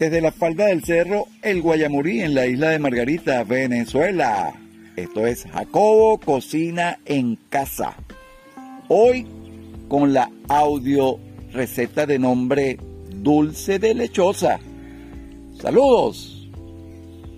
desde 0.00 0.22
la 0.22 0.32
falda 0.32 0.64
del 0.64 0.82
cerro 0.82 1.26
El 1.42 1.60
Guayamurí 1.60 2.22
en 2.22 2.34
la 2.34 2.46
isla 2.46 2.70
de 2.70 2.78
Margarita, 2.78 3.44
Venezuela. 3.44 4.54
Esto 4.96 5.26
es 5.26 5.44
Jacobo 5.44 6.16
Cocina 6.16 6.98
en 7.04 7.36
Casa. 7.50 7.94
Hoy 8.88 9.26
con 9.88 10.14
la 10.14 10.30
audio 10.48 11.18
receta 11.52 12.06
de 12.06 12.18
nombre 12.18 12.78
Dulce 13.14 13.78
de 13.78 13.92
Lechosa. 13.92 14.58
Saludos. 15.60 16.48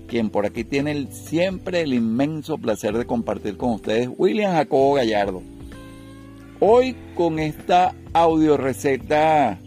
Quien 0.07 0.31
por 0.31 0.47
aquí 0.47 0.63
tiene 0.63 1.09
siempre 1.11 1.81
el 1.81 1.93
inmenso 1.93 2.59
placer 2.59 2.97
de 2.97 3.07
compartir 3.07 3.57
con 3.57 3.71
ustedes, 3.71 4.09
William 4.17 4.53
Jacobo 4.53 4.95
Gallardo. 4.95 5.43
Hoy 6.61 6.95
con 7.17 7.41
esta 7.41 7.93
audio 8.13 8.57
receta 8.57 9.59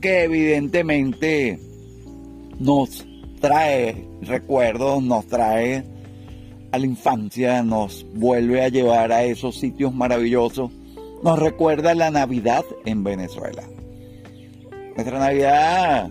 que 0.00 0.22
evidentemente 0.22 1.69
nos 2.60 3.06
trae 3.40 4.06
recuerdos, 4.20 5.02
nos 5.02 5.26
trae 5.26 5.82
a 6.70 6.78
la 6.78 6.86
infancia, 6.86 7.62
nos 7.62 8.06
vuelve 8.14 8.62
a 8.62 8.68
llevar 8.68 9.10
a 9.10 9.24
esos 9.24 9.58
sitios 9.58 9.92
maravillosos, 9.92 10.70
nos 11.24 11.38
recuerda 11.38 11.94
la 11.94 12.10
Navidad 12.10 12.64
en 12.84 13.02
Venezuela. 13.02 13.64
Nuestra 14.94 15.18
Navidad, 15.18 16.10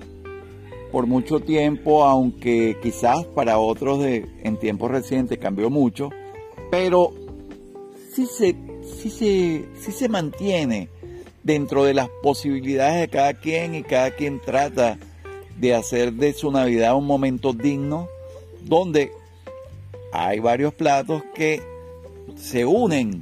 por 0.92 1.06
mucho 1.06 1.40
tiempo, 1.40 2.04
aunque 2.04 2.78
quizás 2.82 3.26
para 3.26 3.60
otros 3.60 4.00
de, 4.00 4.28
en 4.44 4.58
tiempos 4.58 4.90
recientes 4.90 5.38
cambió 5.38 5.70
mucho, 5.70 6.10
pero 6.72 7.14
sí 8.12 8.26
se, 8.26 8.56
sí 8.84 9.12
se, 9.12 9.66
sí 9.80 9.92
se 9.92 10.10
mantiene 10.10 10.90
dentro 11.44 11.84
de 11.84 11.94
las 11.94 12.10
posibilidades 12.24 13.02
de 13.02 13.08
cada 13.08 13.36
quien 13.36 13.76
y 13.76 13.84
cada 13.84 14.12
quien 14.12 14.42
trata 14.42 14.98
de 15.60 15.76
hacer 15.76 16.14
de 16.14 16.34
su 16.34 16.52
Navidad 16.52 16.96
un 16.96 17.06
momento 17.06 17.54
digno 17.54 18.08
donde 18.66 19.12
hay 20.12 20.40
varios 20.40 20.74
platos 20.74 21.24
que 21.36 21.62
se 22.36 22.66
unen 22.66 23.22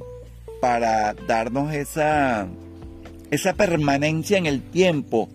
para 0.60 1.14
darnos 1.14 1.74
esa, 1.74 2.48
esa 3.30 3.54
permanencia 3.54 4.38
en 4.38 4.46
el 4.46 4.62
tiempo 4.62 5.28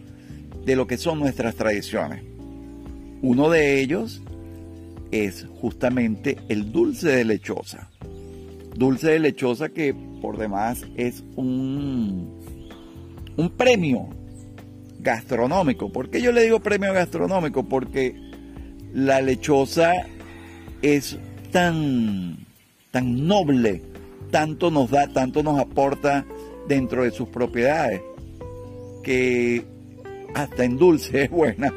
de 0.66 0.76
lo 0.76 0.88
que 0.88 0.98
son 0.98 1.20
nuestras 1.20 1.56
tradiciones. 1.56 2.24
Uno 3.22 3.50
de 3.50 3.82
ellos 3.82 4.22
es 5.12 5.46
justamente 5.62 6.38
el 6.50 6.72
dulce 6.72 7.10
de 7.10 7.26
lechosa. 7.26 7.90
Dulce 8.76 9.12
de 9.12 9.20
lechosa 9.20 9.70
que 9.70 9.94
por 10.22 10.38
demás 10.38 10.86
es 10.96 11.24
un, 11.36 12.40
un 13.38 13.50
premio 13.52 14.08
gastronómico. 15.04 15.92
¿Por 15.92 16.10
qué 16.10 16.22
yo 16.22 16.32
le 16.32 16.44
digo 16.44 16.60
premio 16.60 16.94
gastronómico? 16.94 17.64
Porque 17.64 18.16
la 18.94 19.22
lechosa 19.22 19.94
es 20.82 21.18
tan, 21.52 22.38
tan 22.92 23.28
noble, 23.28 23.82
tanto 24.32 24.72
nos 24.72 24.90
da, 24.90 25.08
tanto 25.08 25.44
nos 25.44 25.60
aporta 25.60 26.26
dentro 26.68 27.04
de 27.04 27.12
sus 27.12 27.28
propiedades, 27.28 28.02
que 29.04 29.64
hasta 30.34 30.64
en 30.64 30.78
dulce 30.78 31.24
es 31.24 31.30
buena. 31.30 31.72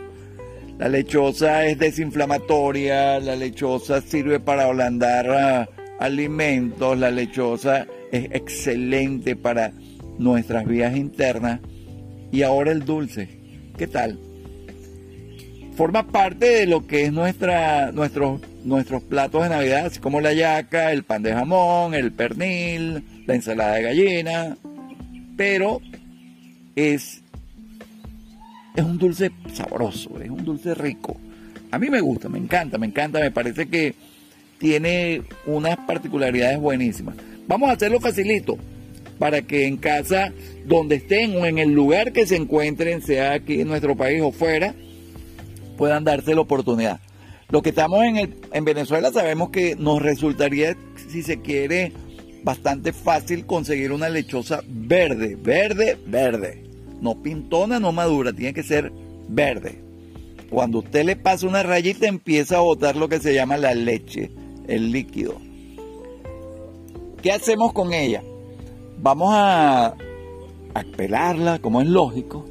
La 0.78 0.88
lechosa 0.88 1.64
es 1.66 1.78
desinflamatoria, 1.78 3.18
la 3.18 3.34
lechosa 3.34 4.02
sirve 4.02 4.40
para 4.40 4.66
ablandar 4.66 5.30
ah, 5.30 5.68
alimentos, 5.98 6.98
la 6.98 7.10
lechosa 7.10 7.86
es 8.12 8.28
excelente 8.30 9.36
para 9.36 9.72
nuestras 10.18 10.66
vías 10.66 10.94
internas 10.94 11.60
y 12.32 12.42
ahora 12.42 12.72
el 12.72 12.84
dulce. 12.84 13.28
¿Qué 13.76 13.86
tal? 13.86 14.18
Forma 15.76 16.06
parte 16.06 16.46
de 16.46 16.66
lo 16.66 16.86
que 16.86 17.02
es 17.02 17.12
nuestra, 17.12 17.92
nuestros, 17.92 18.40
nuestros 18.64 19.02
platos 19.02 19.42
de 19.42 19.50
Navidad, 19.50 19.86
así 19.86 20.00
como 20.00 20.20
la 20.20 20.32
yaca, 20.32 20.92
el 20.92 21.02
pan 21.02 21.22
de 21.22 21.34
jamón, 21.34 21.94
el 21.94 22.12
pernil, 22.12 23.04
la 23.26 23.34
ensalada 23.34 23.74
de 23.74 23.82
gallina, 23.82 24.56
pero 25.36 25.82
es, 26.74 27.22
es 28.74 28.84
un 28.84 28.96
dulce 28.96 29.32
sabroso, 29.52 30.18
es 30.22 30.30
un 30.30 30.44
dulce 30.44 30.74
rico. 30.74 31.18
A 31.70 31.78
mí 31.78 31.90
me 31.90 32.00
gusta, 32.00 32.30
me 32.30 32.38
encanta, 32.38 32.78
me 32.78 32.86
encanta, 32.86 33.20
me 33.20 33.30
parece 33.30 33.66
que 33.66 33.94
tiene 34.58 35.22
unas 35.44 35.76
particularidades 35.78 36.58
buenísimas. 36.58 37.16
Vamos 37.46 37.68
a 37.68 37.72
hacerlo 37.72 38.00
facilito 38.00 38.56
para 39.18 39.42
que 39.42 39.66
en 39.66 39.76
casa, 39.76 40.32
donde 40.66 40.96
estén 40.96 41.36
o 41.36 41.46
en 41.46 41.58
el 41.58 41.72
lugar 41.72 42.12
que 42.12 42.26
se 42.26 42.36
encuentren, 42.36 43.02
sea 43.02 43.32
aquí 43.34 43.60
en 43.60 43.68
nuestro 43.68 43.96
país 43.96 44.20
o 44.22 44.32
fuera, 44.32 44.74
puedan 45.76 46.04
darse 46.04 46.34
la 46.34 46.40
oportunidad. 46.42 47.00
Los 47.48 47.62
que 47.62 47.70
estamos 47.70 48.02
en, 48.04 48.34
en 48.52 48.64
Venezuela 48.64 49.12
sabemos 49.12 49.50
que 49.50 49.76
nos 49.76 50.02
resultaría, 50.02 50.76
si 51.08 51.22
se 51.22 51.40
quiere, 51.40 51.92
bastante 52.42 52.92
fácil 52.92 53.46
conseguir 53.46 53.92
una 53.92 54.08
lechosa 54.08 54.62
verde, 54.66 55.36
verde, 55.36 55.98
verde. 56.06 56.62
No 57.00 57.22
pintona, 57.22 57.78
no 57.78 57.92
madura, 57.92 58.32
tiene 58.32 58.54
que 58.54 58.62
ser 58.62 58.92
verde. 59.28 59.80
Cuando 60.50 60.78
usted 60.78 61.04
le 61.04 61.16
pasa 61.16 61.46
una 61.46 61.62
rayita 61.62 62.06
empieza 62.06 62.58
a 62.58 62.60
botar 62.60 62.96
lo 62.96 63.08
que 63.08 63.20
se 63.20 63.34
llama 63.34 63.56
la 63.56 63.74
leche, 63.74 64.30
el 64.68 64.92
líquido. 64.92 65.40
¿Qué 67.22 67.32
hacemos 67.32 67.72
con 67.72 67.92
ella? 67.92 68.22
Vamos 68.98 69.30
a, 69.32 69.94
pelarla, 70.96 71.58
como 71.58 71.80
es 71.80 71.88
lógico. 71.88 72.44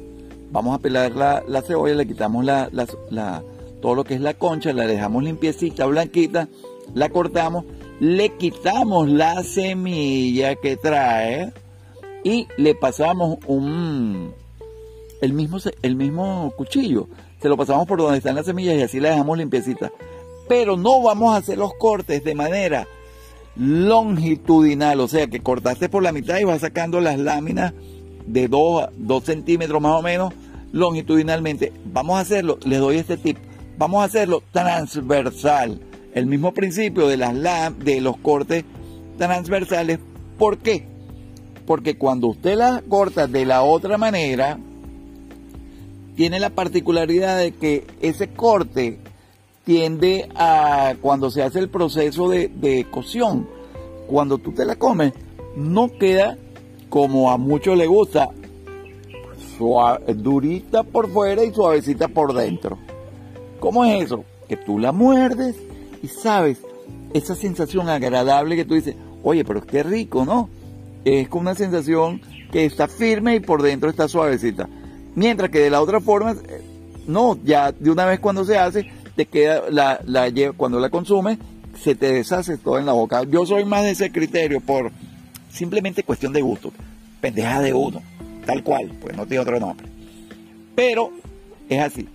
Vamos 0.50 0.74
a 0.74 0.78
pelar 0.78 1.12
la, 1.12 1.62
cebolla, 1.62 1.94
le 1.94 2.06
quitamos 2.06 2.44
la, 2.44 2.70
todo 3.80 3.94
lo 3.94 4.04
que 4.04 4.14
es 4.14 4.20
la 4.20 4.34
concha, 4.34 4.72
la 4.72 4.86
dejamos 4.86 5.24
limpiecita, 5.24 5.86
blanquita, 5.86 6.48
la 6.94 7.08
cortamos, 7.08 7.64
le 8.00 8.30
quitamos 8.36 9.08
la 9.08 9.42
semilla 9.42 10.54
que 10.54 10.76
trae 10.76 11.52
y 12.24 12.46
le 12.56 12.74
pasamos 12.74 13.38
un 13.46 14.32
el 15.20 15.32
mismo, 15.32 15.58
el 15.82 15.96
mismo 15.96 16.52
cuchillo. 16.56 17.08
Se 17.40 17.48
lo 17.48 17.56
pasamos 17.56 17.86
por 17.86 17.98
donde 17.98 18.18
están 18.18 18.36
las 18.36 18.46
semillas 18.46 18.76
y 18.76 18.82
así 18.82 19.00
la 19.00 19.10
dejamos 19.10 19.38
limpiecita. 19.38 19.92
Pero 20.48 20.76
no 20.76 21.02
vamos 21.02 21.34
a 21.34 21.38
hacer 21.38 21.58
los 21.58 21.74
cortes 21.74 22.22
de 22.24 22.34
manera 22.34 22.86
longitudinal, 23.58 25.00
o 25.00 25.08
sea 25.08 25.26
que 25.26 25.40
cortaste 25.40 25.88
por 25.88 26.02
la 26.02 26.12
mitad 26.12 26.38
y 26.38 26.44
vas 26.44 26.60
sacando 26.60 27.00
las 27.00 27.18
láminas 27.18 27.72
de 28.26 28.48
2 28.48 29.24
centímetros 29.24 29.80
más 29.80 29.92
o 29.92 30.02
menos 30.02 30.34
longitudinalmente. 30.72 31.72
Vamos 31.86 32.18
a 32.18 32.20
hacerlo, 32.20 32.58
les 32.64 32.80
doy 32.80 32.98
este 32.98 33.16
tip, 33.16 33.38
vamos 33.78 34.02
a 34.02 34.04
hacerlo 34.04 34.42
transversal. 34.52 35.80
El 36.14 36.26
mismo 36.26 36.52
principio 36.52 37.08
de, 37.08 37.16
las 37.16 37.34
de 37.78 38.00
los 38.00 38.16
cortes 38.18 38.64
transversales. 39.18 39.98
¿Por 40.38 40.58
qué? 40.58 40.86
Porque 41.66 41.98
cuando 41.98 42.28
usted 42.28 42.56
la 42.56 42.82
corta 42.88 43.26
de 43.26 43.44
la 43.44 43.62
otra 43.62 43.98
manera, 43.98 44.58
tiene 46.14 46.40
la 46.40 46.50
particularidad 46.50 47.38
de 47.38 47.52
que 47.52 47.86
ese 48.00 48.28
corte 48.28 48.98
tiende 49.66 50.28
a, 50.36 50.94
cuando 51.02 51.28
se 51.28 51.42
hace 51.42 51.58
el 51.58 51.68
proceso 51.68 52.28
de, 52.28 52.86
cocción, 52.88 53.48
cuando 54.06 54.38
tú 54.38 54.52
te 54.52 54.64
la 54.64 54.76
comes, 54.76 55.12
no 55.56 55.90
queda 55.98 56.38
como 56.88 57.32
a 57.32 57.36
muchos 57.36 57.76
les 57.76 57.88
gusta, 57.88 58.28
durita 60.14 60.84
por 60.84 61.10
fuera 61.10 61.42
y 61.42 61.52
suavecita 61.52 62.06
por 62.06 62.32
dentro. 62.32 62.78
¿Cómo 63.58 63.84
es 63.84 64.04
eso? 64.04 64.24
Que 64.48 64.56
tú 64.56 64.78
la 64.78 64.92
muerdes 64.92 65.56
y 66.00 66.06
sabes 66.06 66.58
esa 67.12 67.34
sensación 67.34 67.88
agradable 67.88 68.54
que 68.54 68.64
tú 68.64 68.74
dices, 68.74 68.94
oye, 69.24 69.44
pero 69.44 69.66
qué 69.66 69.82
rico, 69.82 70.24
¿no? 70.24 70.48
Es 71.04 71.28
como 71.28 71.40
una 71.42 71.56
sensación 71.56 72.20
que 72.52 72.66
está 72.66 72.86
firme 72.86 73.34
y 73.34 73.40
por 73.40 73.62
dentro 73.62 73.90
está 73.90 74.06
suavecita. 74.06 74.68
Mientras 75.16 75.50
que 75.50 75.58
de 75.58 75.70
la 75.70 75.82
otra 75.82 76.00
forma, 76.00 76.32
eh, 76.32 76.62
no, 77.08 77.36
ya 77.42 77.72
de 77.72 77.90
una 77.90 78.06
vez 78.06 78.20
cuando 78.20 78.44
se 78.44 78.58
hace, 78.58 78.86
te 79.16 79.26
queda, 79.26 79.62
la, 79.70 80.00
la, 80.04 80.30
cuando 80.56 80.78
la 80.78 80.90
consumes, 80.90 81.38
se 81.82 81.94
te 81.94 82.12
deshace 82.12 82.58
todo 82.58 82.78
en 82.78 82.86
la 82.86 82.92
boca. 82.92 83.24
Yo 83.24 83.44
soy 83.46 83.64
más 83.64 83.82
de 83.82 83.90
ese 83.90 84.12
criterio 84.12 84.60
por 84.60 84.92
simplemente 85.50 86.02
cuestión 86.02 86.32
de 86.32 86.42
gusto. 86.42 86.72
Pendeja 87.20 87.60
de 87.60 87.72
uno, 87.72 88.02
tal 88.44 88.62
cual, 88.62 88.92
pues 89.00 89.16
no 89.16 89.26
tiene 89.26 89.40
otro 89.40 89.58
nombre. 89.58 89.88
Pero 90.74 91.10
es 91.68 91.80
así. 91.80 92.06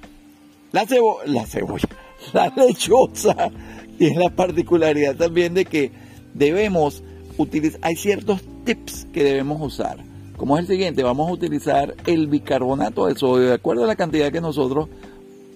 La, 0.72 0.86
cebo 0.86 1.20
la 1.26 1.46
cebolla, 1.46 1.90
la 2.34 2.54
lechosa 2.56 3.52
tiene 3.98 4.24
la 4.24 4.30
particularidad 4.30 5.16
también 5.16 5.54
de 5.54 5.66
que 5.66 5.92
debemos 6.34 7.04
utilizar, 7.38 7.80
hay 7.84 7.96
ciertos 7.96 8.42
tips 8.64 9.08
que 9.12 9.24
debemos 9.24 9.62
usar. 9.62 9.98
Como 10.38 10.58
es 10.58 10.62
el 10.62 10.68
siguiente, 10.76 11.04
vamos 11.04 11.30
a 11.30 11.34
utilizar 11.34 11.96
el 12.06 12.28
bicarbonato 12.28 13.08
de 13.08 13.16
sodio, 13.16 13.50
de 13.50 13.54
acuerdo 13.54 13.84
a 13.84 13.88
la 13.88 13.96
cantidad 13.96 14.32
que 14.32 14.42
nosotros 14.42 14.90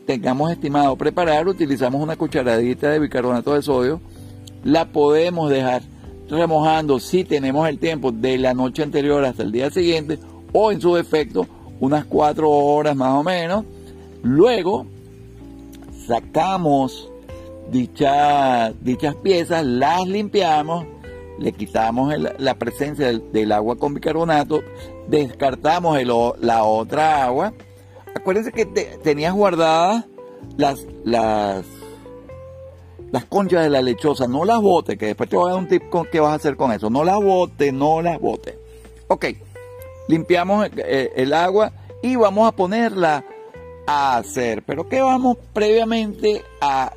tengamos 0.05 0.51
estimado 0.51 0.95
preparar, 0.95 1.47
utilizamos 1.47 2.01
una 2.01 2.15
cucharadita 2.15 2.89
de 2.89 2.99
bicarbonato 2.99 3.53
de 3.53 3.61
sodio, 3.61 4.01
la 4.63 4.85
podemos 4.85 5.49
dejar 5.49 5.81
remojando 6.29 6.99
si 6.99 7.23
tenemos 7.23 7.67
el 7.69 7.79
tiempo 7.79 8.11
de 8.11 8.37
la 8.37 8.53
noche 8.53 8.83
anterior 8.83 9.23
hasta 9.25 9.43
el 9.43 9.51
día 9.51 9.69
siguiente 9.69 10.19
o 10.53 10.71
en 10.71 10.81
su 10.81 10.95
defecto 10.95 11.47
unas 11.79 12.05
cuatro 12.05 12.49
horas 12.49 12.95
más 12.95 13.13
o 13.13 13.23
menos. 13.23 13.65
Luego 14.23 14.85
sacamos 16.07 17.09
dichas 17.71 18.73
piezas, 19.21 19.65
las 19.65 20.07
limpiamos, 20.07 20.85
le 21.39 21.51
quitamos 21.51 22.13
la 22.37 22.55
presencia 22.55 23.11
del, 23.11 23.51
agua 23.51 23.75
con 23.75 23.93
bicarbonato, 23.93 24.61
descartamos 25.07 25.99
la 26.39 26.63
otra 26.63 27.25
agua. 27.25 27.53
Acuérdense 28.15 28.53
que 28.53 28.65
tenías 28.65 29.33
guardadas 29.33 30.05
las, 30.57 30.87
las, 31.03 31.65
las 33.11 33.25
conchas 33.25 33.63
de 33.63 33.69
la 33.69 33.81
lechosa, 33.81 34.25
no 34.25 34.45
las 34.45 34.61
bote, 34.61 34.97
que 34.97 35.07
después 35.07 35.29
te 35.29 35.35
voy 35.35 35.49
a 35.49 35.53
dar 35.53 35.61
un 35.61 35.67
tip 35.67 35.89
con 35.89 36.05
qué 36.05 36.21
vas 36.21 36.31
a 36.31 36.35
hacer 36.35 36.55
con 36.55 36.71
eso. 36.71 36.89
No 36.89 37.03
las 37.03 37.21
bote, 37.21 37.73
no 37.73 38.01
las 38.01 38.19
bote. 38.19 38.57
Ok, 39.09 39.25
limpiamos 40.07 40.67
eh, 40.77 41.11
el 41.17 41.33
agua 41.33 41.73
y 42.01 42.15
vamos 42.15 42.47
a 42.47 42.53
ponerla 42.53 43.25
a 43.85 44.17
hacer. 44.17 44.63
Pero 44.63 44.87
¿qué 44.87 45.01
vamos 45.01 45.37
previamente 45.51 46.41
a, 46.61 46.93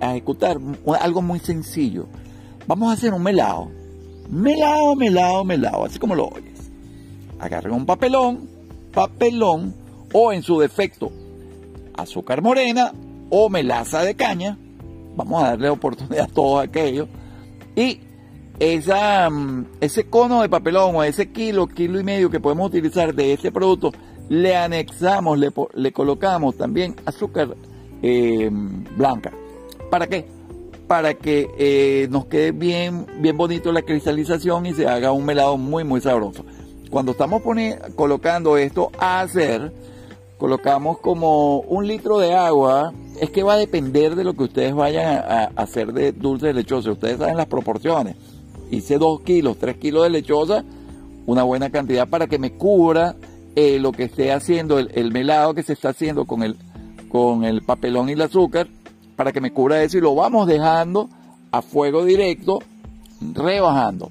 ejecutar? 0.00 0.58
Algo 1.00 1.22
muy 1.22 1.38
sencillo. 1.38 2.06
Vamos 2.66 2.90
a 2.90 2.94
hacer 2.94 3.14
un 3.14 3.22
melado. 3.22 3.70
Melado, 4.28 4.96
melado, 4.96 5.44
melado, 5.44 5.84
así 5.84 6.00
como 6.00 6.16
lo 6.16 6.26
oyes. 6.26 6.72
Agarren 7.38 7.72
un 7.72 7.86
papelón, 7.86 8.48
papelón, 8.92 9.85
o 10.12 10.32
en 10.32 10.42
su 10.42 10.58
defecto, 10.60 11.10
azúcar 11.96 12.42
morena 12.42 12.92
o 13.30 13.48
melaza 13.48 14.02
de 14.02 14.14
caña. 14.14 14.58
Vamos 15.16 15.42
a 15.42 15.48
darle 15.50 15.70
oportunidad 15.70 16.24
a 16.24 16.34
todo 16.34 16.58
aquello. 16.58 17.08
Y 17.74 18.00
esa, 18.58 19.28
mm, 19.30 19.66
ese 19.80 20.08
cono 20.08 20.42
de 20.42 20.48
papelón 20.48 20.96
o 20.96 21.02
ese 21.02 21.30
kilo, 21.30 21.66
kilo 21.66 22.00
y 22.00 22.04
medio 22.04 22.30
que 22.30 22.40
podemos 22.40 22.68
utilizar 22.68 23.14
de 23.14 23.32
este 23.32 23.52
producto, 23.52 23.92
le 24.28 24.56
anexamos, 24.56 25.38
le, 25.38 25.92
colocamos 25.92 26.56
también 26.56 26.96
azúcar 27.04 27.56
eh, 28.02 28.50
blanca. 28.96 29.32
¿Para 29.90 30.06
qué? 30.06 30.26
Para 30.86 31.14
que 31.14 31.48
eh, 31.58 32.08
nos 32.10 32.26
quede 32.26 32.52
bien, 32.52 33.06
bien 33.20 33.36
bonito 33.36 33.72
la 33.72 33.82
cristalización 33.82 34.66
y 34.66 34.74
se 34.74 34.86
haga 34.86 35.12
un 35.12 35.24
melado 35.24 35.56
muy, 35.56 35.84
muy 35.84 36.00
sabroso. 36.00 36.44
Cuando 36.90 37.12
estamos 37.12 37.42
colocando 37.94 38.56
esto 38.56 38.90
a 38.98 39.20
hacer, 39.20 39.72
colocamos 40.38 40.98
como 40.98 41.60
un 41.60 41.86
litro 41.86 42.18
de 42.18 42.34
agua. 42.34 42.92
Es 43.20 43.30
que 43.30 43.42
va 43.42 43.54
a 43.54 43.58
depender 43.58 44.14
de 44.14 44.24
lo 44.24 44.34
que 44.34 44.44
ustedes 44.44 44.74
vayan 44.74 45.06
a, 45.06 45.50
hacer 45.56 45.92
de 45.92 46.12
dulce 46.12 46.48
de 46.48 46.54
lechosa. 46.54 46.92
Ustedes 46.92 47.18
saben 47.18 47.36
las 47.36 47.46
proporciones. 47.46 48.16
Hice 48.70 48.98
2 48.98 49.20
kilos, 49.22 49.56
3 49.58 49.76
kilos 49.78 50.02
de 50.02 50.10
lechosa, 50.10 50.64
una 51.26 51.42
buena 51.44 51.70
cantidad 51.70 52.08
para 52.08 52.26
que 52.26 52.38
me 52.38 52.52
cubra 52.52 53.16
eh, 53.54 53.78
lo 53.78 53.92
que 53.92 54.04
esté 54.04 54.32
haciendo, 54.32 54.78
el, 54.78 55.12
melado 55.12 55.54
que 55.54 55.62
se 55.62 55.72
está 55.72 55.90
haciendo 55.90 56.26
con 56.26 56.42
el, 56.42 56.56
con 57.08 57.44
el 57.44 57.62
papelón 57.62 58.08
y 58.08 58.12
el 58.12 58.22
azúcar, 58.22 58.68
para 59.14 59.32
que 59.32 59.40
me 59.40 59.52
cubra 59.52 59.82
eso 59.82 59.96
y 59.96 60.00
lo 60.00 60.14
vamos 60.14 60.46
dejando 60.46 61.08
a 61.52 61.62
fuego 61.62 62.04
directo, 62.04 62.58
rebajando. 63.34 64.10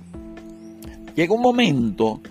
Llega 1.15 1.33
un 1.33 1.41
momento 1.41 2.21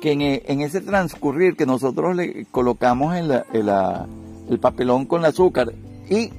que 0.00 0.12
en, 0.12 0.60
ese 0.60 0.80
transcurrir 0.80 1.56
que 1.56 1.66
nosotros 1.66 2.16
le 2.16 2.46
colocamos 2.50 3.14
en 3.16 3.30
el 3.52 4.58
papelón 4.58 5.06
con 5.06 5.20
el 5.20 5.26
azúcar 5.26 5.72
y 6.08 6.30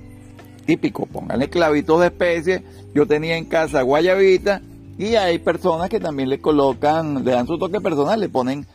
típico, 0.65 1.05
pónganle 1.05 1.49
clavitos 1.49 1.99
de 2.01 2.07
especie, 2.07 2.63
yo 2.93 3.07
tenía 3.07 3.37
en 3.37 3.45
casa 3.45 3.81
guayabita 3.81 4.61
y 4.97 5.15
hay 5.15 5.39
personas 5.39 5.89
que 5.89 5.99
también 5.99 6.29
le 6.29 6.39
colocan, 6.39 7.23
le 7.23 7.31
dan 7.31 7.47
su 7.47 7.57
toque 7.57 7.81
personal, 7.81 8.19
le 8.19 8.29
ponen 8.29 8.65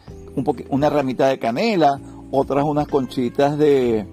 una 0.70 0.90
ramita 0.90 1.28
de 1.28 1.38
canela, 1.38 2.00
otras 2.30 2.64
unas 2.64 2.88
conchitas 2.88 3.56
de, 3.58 4.06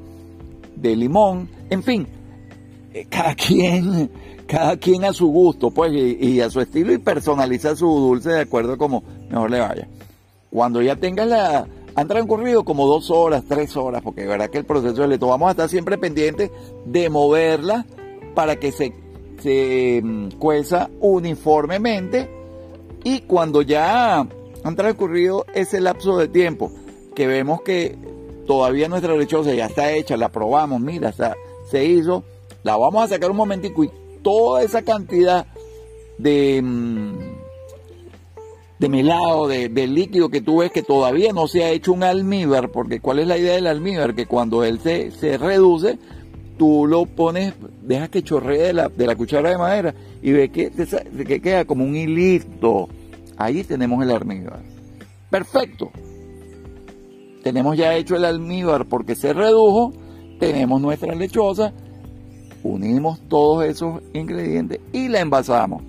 limón, 0.84 1.50
en 1.70 1.84
fin, 1.84 2.08
eh, 2.94 3.08
cada 3.10 3.34
quien, 3.36 4.12
cada 4.46 4.78
quien 4.78 5.06
a 5.06 5.14
su 5.14 5.28
gusto, 5.28 5.72
pues, 5.72 5.92
y, 5.94 6.40
a 6.42 6.50
su 6.50 6.60
estilo 6.60 6.94
y 6.94 6.98
personaliza 6.98 7.76
su 7.76 7.88
dulce 7.88 8.30
de 8.30 8.42
acuerdo 8.42 8.78
como 8.78 9.04
mejor 9.30 9.50
le 9.50 9.60
vaya. 9.60 9.88
Cuando 10.52 10.82
ya 10.82 10.98
tengas 10.98 11.28
la, 11.28 11.68
han 11.96 12.08
transcurrido 12.08 12.64
como 12.64 12.86
dos 12.86 13.10
horas, 13.10 13.44
tres 13.48 13.76
horas, 13.76 14.02
porque 14.02 14.22
de 14.22 14.28
verdad 14.28 14.50
que 14.50 14.60
el 14.60 14.66
proceso 14.66 15.02
de 15.02 15.08
leto, 15.08 15.28
vamos 15.28 15.48
a 15.48 15.52
estar 15.52 15.70
siempre 15.70 15.98
pendientes 15.98 16.52
de 16.86 17.10
moverla 17.10 17.86
para 18.36 18.58
que 18.58 18.72
se, 18.72 18.94
se 19.42 20.02
mm, 20.04 20.32
cueza 20.40 20.90
uniformemente. 21.00 22.30
Y 23.04 23.22
cuando 23.22 23.62
ya 23.62 24.20
han 24.20 24.76
transcurrido 24.76 25.46
ese 25.54 25.82
lapso 25.82 26.18
de 26.18 26.28
tiempo 26.28 26.72
que 27.16 27.28
vemos 27.28 27.62
que 27.62 27.98
todavía 28.46 28.88
nuestra 28.88 29.16
lechosa 29.16 29.54
ya 29.54 29.66
está 29.66 29.92
hecha, 29.92 30.18
la 30.18 30.30
probamos, 30.30 30.80
mira, 30.82 31.14
se 31.70 31.86
hizo, 31.86 32.24
la 32.64 32.78
vamos 32.78 33.04
a 33.04 33.08
sacar 33.08 33.32
un 33.32 33.38
momentico 33.38 33.84
y 33.84 33.92
toda 34.22 34.62
esa 34.62 34.84
cantidad 34.84 35.48
de, 36.18 36.62
mm, 36.62 37.31
de 38.82 38.90
melado, 38.90 39.48
de, 39.48 39.70
líquido 39.88 40.30
que 40.30 40.42
tú 40.42 40.58
ves 40.58 40.72
que 40.72 40.82
todavía 40.82 41.32
no 41.34 41.48
se 41.48 41.64
ha 41.64 41.70
hecho 41.70 41.94
un 41.94 42.02
almíbar, 42.02 42.72
porque 42.72 43.00
¿cuál 43.00 43.20
es 43.20 43.28
la 43.28 43.38
idea 43.38 43.54
del 43.54 43.68
almíbar? 43.68 44.16
Que 44.16 44.26
cuando 44.26 44.64
él 44.64 44.80
se, 44.80 45.12
se 45.12 45.38
reduce, 45.38 46.00
tú 46.58 46.88
lo 46.88 47.06
pones, 47.06 47.54
dejas 47.84 48.10
que 48.10 48.24
chorree 48.24 48.64
de 48.64 48.74
la, 48.74 48.90
de 48.90 49.06
la 49.06 49.16
cuchara 49.16 49.52
de 49.52 49.60
madera 49.60 49.94
y 50.24 50.32
ves 50.32 50.50
que, 50.50 50.72
que 50.72 51.42
queda 51.42 51.66
como 51.66 51.84
un 51.84 51.96
hilito 51.96 52.90
Ahí 53.38 53.64
tenemos 53.64 54.04
el 54.04 54.10
almíbar. 54.10 54.62
Perfecto. 55.30 55.92
Tenemos 57.44 57.78
ya 57.78 57.96
hecho 57.96 58.16
el 58.16 58.26
almíbar 58.26 58.86
porque 58.86 59.14
se 59.14 59.32
redujo. 59.32 59.94
Tenemos 60.40 60.82
nuestra 60.82 61.14
lechosa. 61.14 61.72
Unimos 62.64 63.20
todos 63.28 63.64
esos 63.64 64.02
ingredientes 64.14 64.80
y 64.92 65.08
la 65.08 65.20
envasamos. 65.20 65.84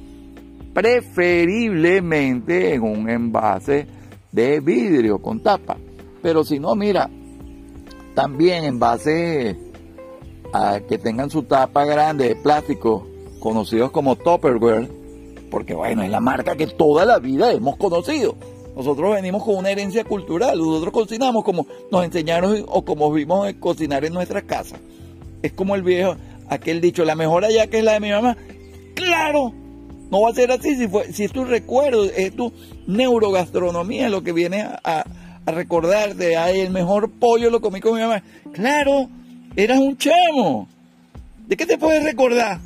Preferiblemente 0.72 2.74
en 2.74 2.82
un 2.82 3.08
envase 3.08 3.86
de 4.30 4.60
vidrio 4.60 5.18
con 5.18 5.40
tapa. 5.40 5.76
Pero 6.22 6.44
si 6.44 6.58
no, 6.58 6.74
mira, 6.74 7.10
también 8.14 8.64
envases 8.64 9.56
a 10.52 10.80
que 10.80 10.98
tengan 10.98 11.30
su 11.30 11.44
tapa 11.44 11.84
grande 11.84 12.28
de 12.28 12.36
plástico, 12.36 13.06
conocidos 13.40 13.90
como 13.90 14.16
Tupperware, 14.16 14.90
porque 15.50 15.74
bueno, 15.74 16.02
es 16.02 16.10
la 16.10 16.20
marca 16.20 16.56
que 16.56 16.66
toda 16.66 17.04
la 17.04 17.18
vida 17.18 17.52
hemos 17.52 17.76
conocido. 17.76 18.36
Nosotros 18.76 19.14
venimos 19.14 19.42
con 19.42 19.56
una 19.56 19.70
herencia 19.70 20.04
cultural, 20.04 20.58
nosotros 20.58 20.92
cocinamos 20.92 21.44
como 21.44 21.66
nos 21.90 22.04
enseñaron 22.04 22.64
o 22.68 22.84
como 22.84 23.12
vimos 23.12 23.52
cocinar 23.60 24.04
en 24.04 24.14
nuestra 24.14 24.42
casa. 24.42 24.76
Es 25.42 25.52
como 25.52 25.74
el 25.74 25.82
viejo, 25.82 26.16
aquel 26.48 26.80
dicho, 26.80 27.04
la 27.04 27.14
mejor 27.14 27.44
allá 27.44 27.66
que 27.66 27.78
es 27.78 27.84
la 27.84 27.92
de 27.92 28.00
mi 28.00 28.10
mamá. 28.10 28.36
Claro, 28.94 29.52
no 30.12 30.20
va 30.20 30.30
a 30.30 30.34
ser 30.34 30.52
así 30.52 30.76
si, 30.76 30.88
si 31.12 31.24
es 31.24 31.32
tu 31.32 31.46
recuerdo, 31.46 32.04
es 32.04 32.36
tu 32.36 32.52
neurogastronomía 32.86 34.10
lo 34.10 34.22
que 34.22 34.32
viene 34.32 34.60
a, 34.60 35.04
recordarte, 35.46 36.36
ay, 36.36 36.60
el 36.60 36.70
mejor 36.70 37.10
pollo 37.10 37.50
lo 37.50 37.60
comí 37.60 37.80
con 37.80 37.94
mi 37.94 38.00
mamá. 38.00 38.22
Claro, 38.52 39.08
eras 39.56 39.80
un 39.80 39.96
chamo. 39.96 40.68
¿De 41.48 41.56
qué 41.56 41.66
te 41.66 41.78
puedes 41.78 42.04
recordar? 42.04 42.60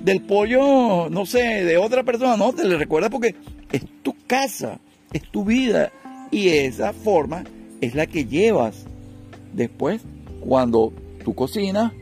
del 0.00 0.22
pollo, 0.22 1.10
no 1.10 1.26
sé, 1.26 1.64
de 1.64 1.76
otra 1.76 2.04
persona, 2.04 2.36
no, 2.36 2.52
te 2.52 2.64
le 2.64 2.76
recuerda 2.76 3.10
porque 3.10 3.34
es 3.72 3.82
tu 4.02 4.14
casa, 4.28 4.78
es 5.12 5.22
tu 5.22 5.44
vida 5.44 5.90
y 6.30 6.50
esa 6.50 6.92
forma 6.92 7.42
es 7.80 7.96
la 7.96 8.06
que 8.06 8.24
llevas 8.24 8.84
después 9.52 10.00
cuando 10.40 10.92
tú 11.24 11.34
cocinas, 11.34 11.92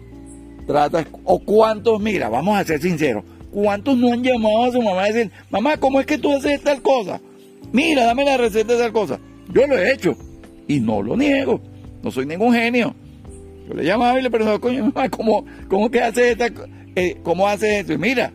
tratas, 0.67 1.07
o 1.25 1.39
cuántos, 1.39 1.99
mira, 2.01 2.29
vamos 2.29 2.59
a 2.59 2.65
ser 2.65 2.83
sinceros, 2.83 3.25
cuántos 3.57 3.97
no 3.97 4.13
han 4.13 4.23
llamado 4.23 4.65
a 4.65 4.71
su 4.71 4.83
mamá 4.83 5.05
a 5.05 5.07
decir, 5.07 5.31
mamá, 5.49 5.79
¿cómo 5.79 5.99
es 5.99 6.05
que 6.05 6.19
tú 6.19 6.31
haces 6.31 6.61
tal 6.61 6.83
cosa? 6.83 7.23
Mira, 7.73 8.05
dame 8.05 8.23
la 8.23 8.37
receta 8.37 8.75
de 8.75 8.79
tal 8.79 8.93
cosa. 8.93 9.19
Yo 9.51 9.67
lo 9.67 9.79
he 9.79 9.95
hecho 9.95 10.15
y 10.69 10.79
no 10.79 11.01
lo 11.01 11.17
niego, 11.17 11.59
no 12.03 12.11
soy 12.11 12.27
ningún 12.27 12.53
genio. 12.53 12.95
Yo 13.67 13.73
le 13.73 13.83
llamaba 13.83 14.21
y 14.21 14.23
le 14.23 14.31
preguntaba, 14.31 14.59
coño, 14.59 14.85
mamá, 14.85 15.09
¿cómo, 15.09 15.47
cómo 15.69 15.91
que 15.91 16.03
haces 16.03 16.33
esta? 16.33 16.51
Eh, 16.97 17.17
¿cómo 17.23 17.49
hace 17.49 17.79
esto? 17.79 17.95
Y 17.95 17.99
mira, 17.99 18.31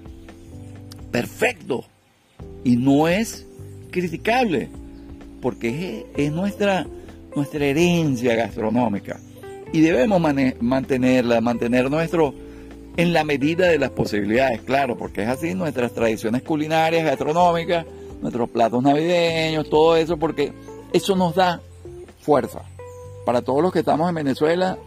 perfecto. 1.11 1.85
Y 2.63 2.75
no 2.75 3.07
es 3.07 3.45
criticable, 3.91 4.69
porque 5.39 6.07
es, 6.17 6.31
nuestra, 6.31 6.87
nuestra 7.35 7.63
herencia 7.63 8.35
gastronómica. 8.35 9.19
Y 9.71 9.81
debemos 9.81 10.19
mantenerla, 10.59 11.41
mantener 11.41 11.91
nuestro, 11.91 12.33
en 12.97 13.13
la 13.13 13.23
medida 13.23 13.67
de 13.67 13.79
las 13.79 13.91
posibilidades, 13.91 14.61
claro, 14.61 14.97
porque 14.97 15.23
es 15.23 15.29
así 15.29 15.53
nuestras 15.53 15.93
tradiciones 15.93 16.43
culinarias, 16.43 17.05
gastronómicas, 17.05 17.85
nuestros 18.21 18.49
platos 18.49 18.83
navideños, 18.83 19.69
todo 19.69 19.95
eso, 19.95 20.17
porque 20.17 20.53
eso 20.93 21.15
nos 21.15 21.35
da 21.35 21.61
fuerza. 22.19 22.61
Para 23.25 23.41
todos 23.41 23.61
los 23.61 23.71
que 23.71 23.79
estamos 23.79 24.09
en 24.09 24.15
Venezuela, 24.15 24.77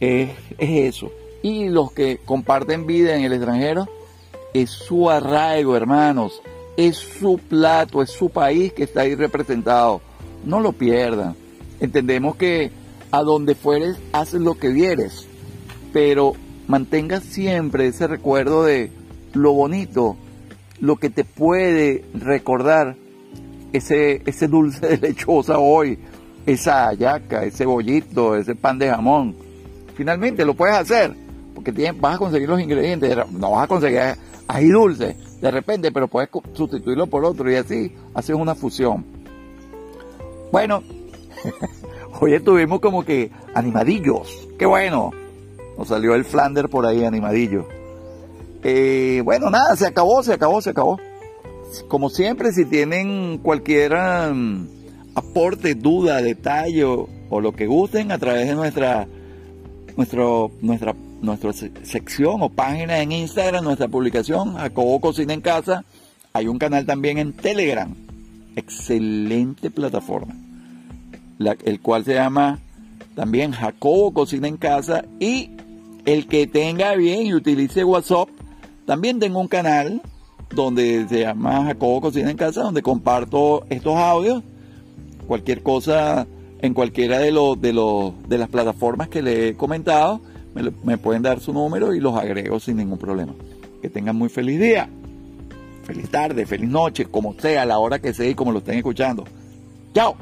es 0.00 0.30
eso 0.58 1.10
y 1.46 1.68
los 1.68 1.92
que 1.92 2.18
comparten 2.24 2.86
vida 2.86 3.14
en 3.14 3.22
el 3.22 3.32
extranjero, 3.32 3.88
es 4.52 4.68
su 4.68 5.08
arraigo, 5.08 5.76
hermanos, 5.76 6.42
es 6.76 6.96
su 6.96 7.38
plato, 7.38 8.02
es 8.02 8.10
su 8.10 8.30
país 8.30 8.72
que 8.72 8.82
está 8.82 9.02
ahí 9.02 9.14
representado. 9.14 10.00
No 10.44 10.58
lo 10.58 10.72
pierdan. 10.72 11.36
Entendemos 11.78 12.34
que 12.34 12.72
a 13.12 13.22
donde 13.22 13.54
fueres, 13.54 13.96
haces 14.12 14.40
lo 14.40 14.54
que 14.54 14.70
vieres, 14.70 15.28
pero 15.92 16.32
mantengas 16.66 17.22
siempre 17.22 17.86
ese 17.86 18.06
recuerdo 18.06 18.64
de 18.64 18.90
lo 19.34 19.52
bonito, 19.52 20.16
lo 20.80 20.96
que 20.96 21.10
te 21.10 21.24
puede 21.24 22.04
recordar 22.14 22.96
ese, 23.72 24.22
ese 24.26 24.48
dulce 24.48 24.86
de 24.86 24.98
lechosa 24.98 25.58
hoy, 25.58 25.98
esa 26.44 26.88
ayaca, 26.88 27.44
ese 27.44 27.66
bollito, 27.66 28.36
ese 28.36 28.54
pan 28.54 28.78
de 28.78 28.88
jamón. 28.88 29.34
Finalmente 29.94 30.44
lo 30.44 30.54
puedes 30.54 30.76
hacer, 30.76 31.14
porque 31.54 31.92
vas 31.98 32.16
a 32.16 32.18
conseguir 32.18 32.48
los 32.48 32.60
ingredientes, 32.60 33.16
no 33.32 33.52
vas 33.52 33.64
a 33.64 33.68
conseguir 33.68 34.00
ahí 34.48 34.68
dulce 34.68 35.16
de 35.40 35.50
repente, 35.50 35.92
pero 35.92 36.08
puedes 36.08 36.30
sustituirlo 36.54 37.06
por 37.06 37.24
otro 37.24 37.50
y 37.50 37.56
así 37.56 37.94
haces 38.14 38.34
una 38.34 38.54
fusión. 38.54 39.04
Bueno, 40.50 40.82
hoy 42.20 42.34
estuvimos 42.34 42.80
como 42.80 43.04
que 43.04 43.30
animadillos, 43.54 44.48
qué 44.58 44.66
bueno. 44.66 45.12
Nos 45.76 45.88
salió 45.88 46.14
el 46.14 46.24
Flander 46.24 46.68
por 46.68 46.86
ahí 46.86 47.04
animadillo. 47.04 47.66
Eh, 48.62 49.22
bueno, 49.24 49.50
nada, 49.50 49.76
se 49.76 49.86
acabó, 49.86 50.22
se 50.22 50.32
acabó, 50.32 50.60
se 50.60 50.70
acabó. 50.70 50.98
Como 51.88 52.10
siempre, 52.10 52.52
si 52.52 52.64
tienen 52.64 53.38
cualquier 53.38 53.94
mm, 53.94 54.68
aporte, 55.14 55.74
duda, 55.74 56.22
detalle 56.22 56.84
o, 56.84 57.08
lo 57.40 57.52
que 57.52 57.66
gusten 57.66 58.12
a 58.12 58.18
través 58.18 58.48
de 58.48 58.54
nuestra, 58.54 59.06
nuestro, 59.96 60.50
nuestra, 60.62 60.94
nuestra 61.20 61.52
sección 61.52 62.40
o 62.40 62.48
página 62.48 63.00
en 63.00 63.12
Instagram, 63.12 63.64
nuestra 63.64 63.88
publicación, 63.88 64.54
Jacobo 64.54 65.00
Cocina 65.00 65.34
en 65.34 65.40
Casa, 65.40 65.84
hay 66.32 66.48
un 66.48 66.58
canal 66.58 66.86
también 66.86 67.18
en 67.18 67.32
Telegram. 67.32 67.94
Excelente 68.54 69.70
plataforma. 69.70 70.34
el 71.64 71.80
cual 71.80 72.04
se 72.04 72.14
llama 72.14 72.58
también 73.14 73.52
Jacobo 73.52 74.12
Cocina 74.12 74.46
en 74.46 74.56
Casa 74.56 75.04
y 75.18 75.55
el 76.06 76.26
que 76.26 76.46
tenga 76.46 76.94
bien 76.94 77.26
y 77.26 77.34
utilice 77.34 77.84
WhatsApp, 77.84 78.28
también 78.86 79.18
tengo 79.18 79.40
un 79.40 79.48
canal 79.48 80.00
donde 80.54 81.06
se 81.08 81.20
llama 81.20 81.64
Jacobo 81.64 82.00
Cocina 82.00 82.30
en 82.30 82.36
Casa, 82.36 82.62
donde 82.62 82.80
comparto 82.80 83.66
estos 83.68 83.96
audios 83.96 84.42
cualquier 85.26 85.62
cosa 85.62 86.26
en 86.62 86.72
cualquiera 86.72 87.18
de, 87.18 87.32
los, 87.32 87.60
de, 87.60 87.72
los, 87.72 88.14
de 88.28 88.38
las 88.38 88.48
plataformas 88.48 89.08
que 89.08 89.22
le 89.22 89.48
he 89.48 89.56
comentado, 89.56 90.20
me, 90.84 90.96
pueden 90.96 91.22
dar 91.22 91.40
su 91.40 91.52
número 91.52 91.94
y 91.94 92.00
los 92.00 92.16
agrego 92.16 92.58
sin 92.60 92.78
ningún 92.78 92.98
problema. 92.98 93.34
Que 93.82 93.90
tengan 93.90 94.16
muy 94.16 94.28
feliz 94.28 94.58
día, 94.58 94.88
feliz 95.84 96.08
tarde, 96.08 96.46
feliz 96.46 96.70
noche, 96.70 97.04
como 97.06 97.34
sea, 97.38 97.62
a 97.62 97.66
la 97.66 97.78
hora 97.78 97.98
que 97.98 98.14
sea 98.14 98.28
y 98.28 98.34
como 98.34 98.52
lo 98.52 98.58
estén 98.58 98.76
escuchando. 98.76 99.24
Chao. 99.92 100.16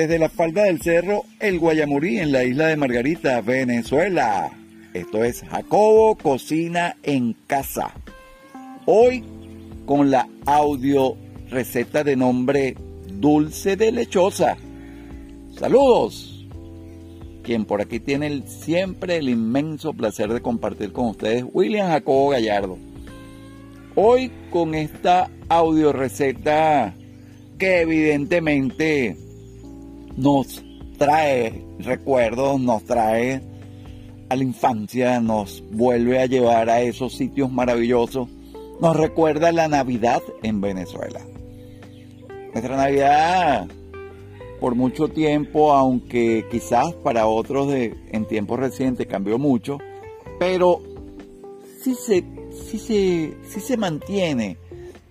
Desde 0.00 0.18
la 0.18 0.30
falda 0.30 0.62
del 0.62 0.80
cerro 0.80 1.24
El 1.38 1.58
Guayamurí 1.58 2.20
en 2.20 2.32
la 2.32 2.42
isla 2.42 2.68
de 2.68 2.76
Margarita, 2.78 3.42
Venezuela. 3.42 4.50
Esto 4.94 5.22
es 5.22 5.42
Jacobo 5.42 6.16
Cocina 6.16 6.96
en 7.02 7.36
Casa. 7.46 7.92
Hoy 8.86 9.22
con 9.84 10.10
la 10.10 10.26
audio 10.46 11.18
receta 11.50 12.02
de 12.02 12.16
nombre 12.16 12.76
Dulce 13.12 13.76
de 13.76 13.92
Lechosa. 13.92 14.56
Saludos. 15.58 16.46
Quien 17.42 17.66
por 17.66 17.82
aquí 17.82 18.00
tiene 18.00 18.42
siempre 18.46 19.18
el 19.18 19.28
inmenso 19.28 19.92
placer 19.92 20.32
de 20.32 20.40
compartir 20.40 20.92
con 20.92 21.08
ustedes, 21.08 21.44
William 21.52 21.88
Jacobo 21.88 22.30
Gallardo. 22.30 22.78
Hoy 23.96 24.30
con 24.50 24.74
esta 24.74 25.30
audio 25.50 25.92
receta 25.92 26.94
que 27.58 27.82
evidentemente 27.82 29.29
nos 30.20 30.62
trae 30.98 31.64
recuerdos, 31.78 32.60
nos 32.60 32.84
trae 32.84 33.40
a 34.28 34.36
la 34.36 34.44
infancia, 34.44 35.18
nos 35.18 35.64
vuelve 35.70 36.20
a 36.20 36.26
llevar 36.26 36.68
a 36.68 36.82
esos 36.82 37.14
sitios 37.16 37.50
maravillosos, 37.50 38.28
nos 38.80 38.96
recuerda 38.96 39.50
la 39.50 39.66
Navidad 39.66 40.22
en 40.42 40.60
Venezuela. 40.60 41.20
Nuestra 42.52 42.76
Navidad, 42.76 43.66
por 44.60 44.74
mucho 44.74 45.08
tiempo, 45.08 45.72
aunque 45.72 46.44
quizás 46.50 46.92
para 46.94 47.26
otros 47.26 47.68
de, 47.68 47.96
en 48.12 48.26
tiempos 48.26 48.58
recientes 48.58 49.06
cambió 49.06 49.38
mucho, 49.38 49.78
pero 50.38 50.82
sí 51.82 51.94
se, 51.94 52.24
sí 52.50 52.78
se, 52.78 53.34
sí 53.48 53.60
se 53.60 53.76
mantiene 53.78 54.58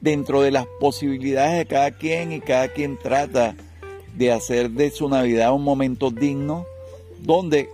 dentro 0.01 0.43
de 0.43 0.51
las 0.51 0.67
posibilidades 0.79 1.57
de 1.57 1.65
cada 1.65 1.97
quien 1.97 2.31
y 2.31 2.41
cada 2.41 2.67
quien 2.67 2.97
trata 2.99 3.55
de 4.15 4.31
hacer 4.31 4.71
de 4.71 4.91
su 4.91 5.07
Navidad 5.09 5.53
un 5.53 5.63
momento 5.63 6.11
digno 6.11 6.65
donde 7.21 7.69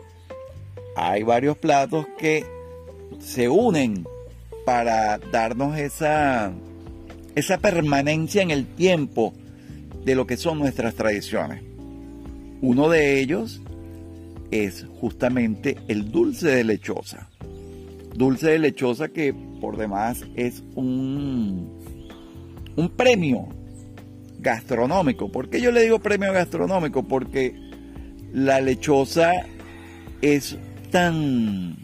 hay 0.96 1.24
varios 1.24 1.58
platos 1.58 2.06
que 2.18 2.46
se 3.20 3.50
unen 3.50 4.08
para 4.66 5.18
darnos 5.18 5.78
esa, 5.78 6.52
esa 7.36 7.58
permanencia 7.58 8.42
en 8.42 8.52
el 8.52 8.66
tiempo 8.66 9.34
de 10.04 10.16
lo 10.16 10.26
que 10.26 10.38
son 10.38 10.60
nuestras 10.60 10.96
tradiciones. 10.96 11.62
Uno 12.62 12.90
de 12.90 13.20
ellos 13.20 13.62
es 14.52 14.86
justamente 15.00 15.78
el 15.88 16.12
dulce 16.12 16.48
de 16.48 16.64
lechosa. 16.64 17.30
Dulce 18.16 18.52
de 18.52 18.60
lechosa 18.60 19.10
que 19.10 19.34
por 19.60 19.78
demás 19.78 20.24
es 20.36 20.64
un, 20.76 21.70
un 22.76 22.90
premio 22.90 23.48
gastronómico. 24.46 25.32
¿Por 25.32 25.50
qué 25.50 25.60
yo 25.60 25.72
le 25.72 25.82
digo 25.82 26.00
premio 26.00 26.32
gastronómico? 26.32 27.04
Porque 27.04 27.56
la 28.32 28.62
lechosa 28.62 29.32
es 30.22 30.56
tan, 30.92 31.76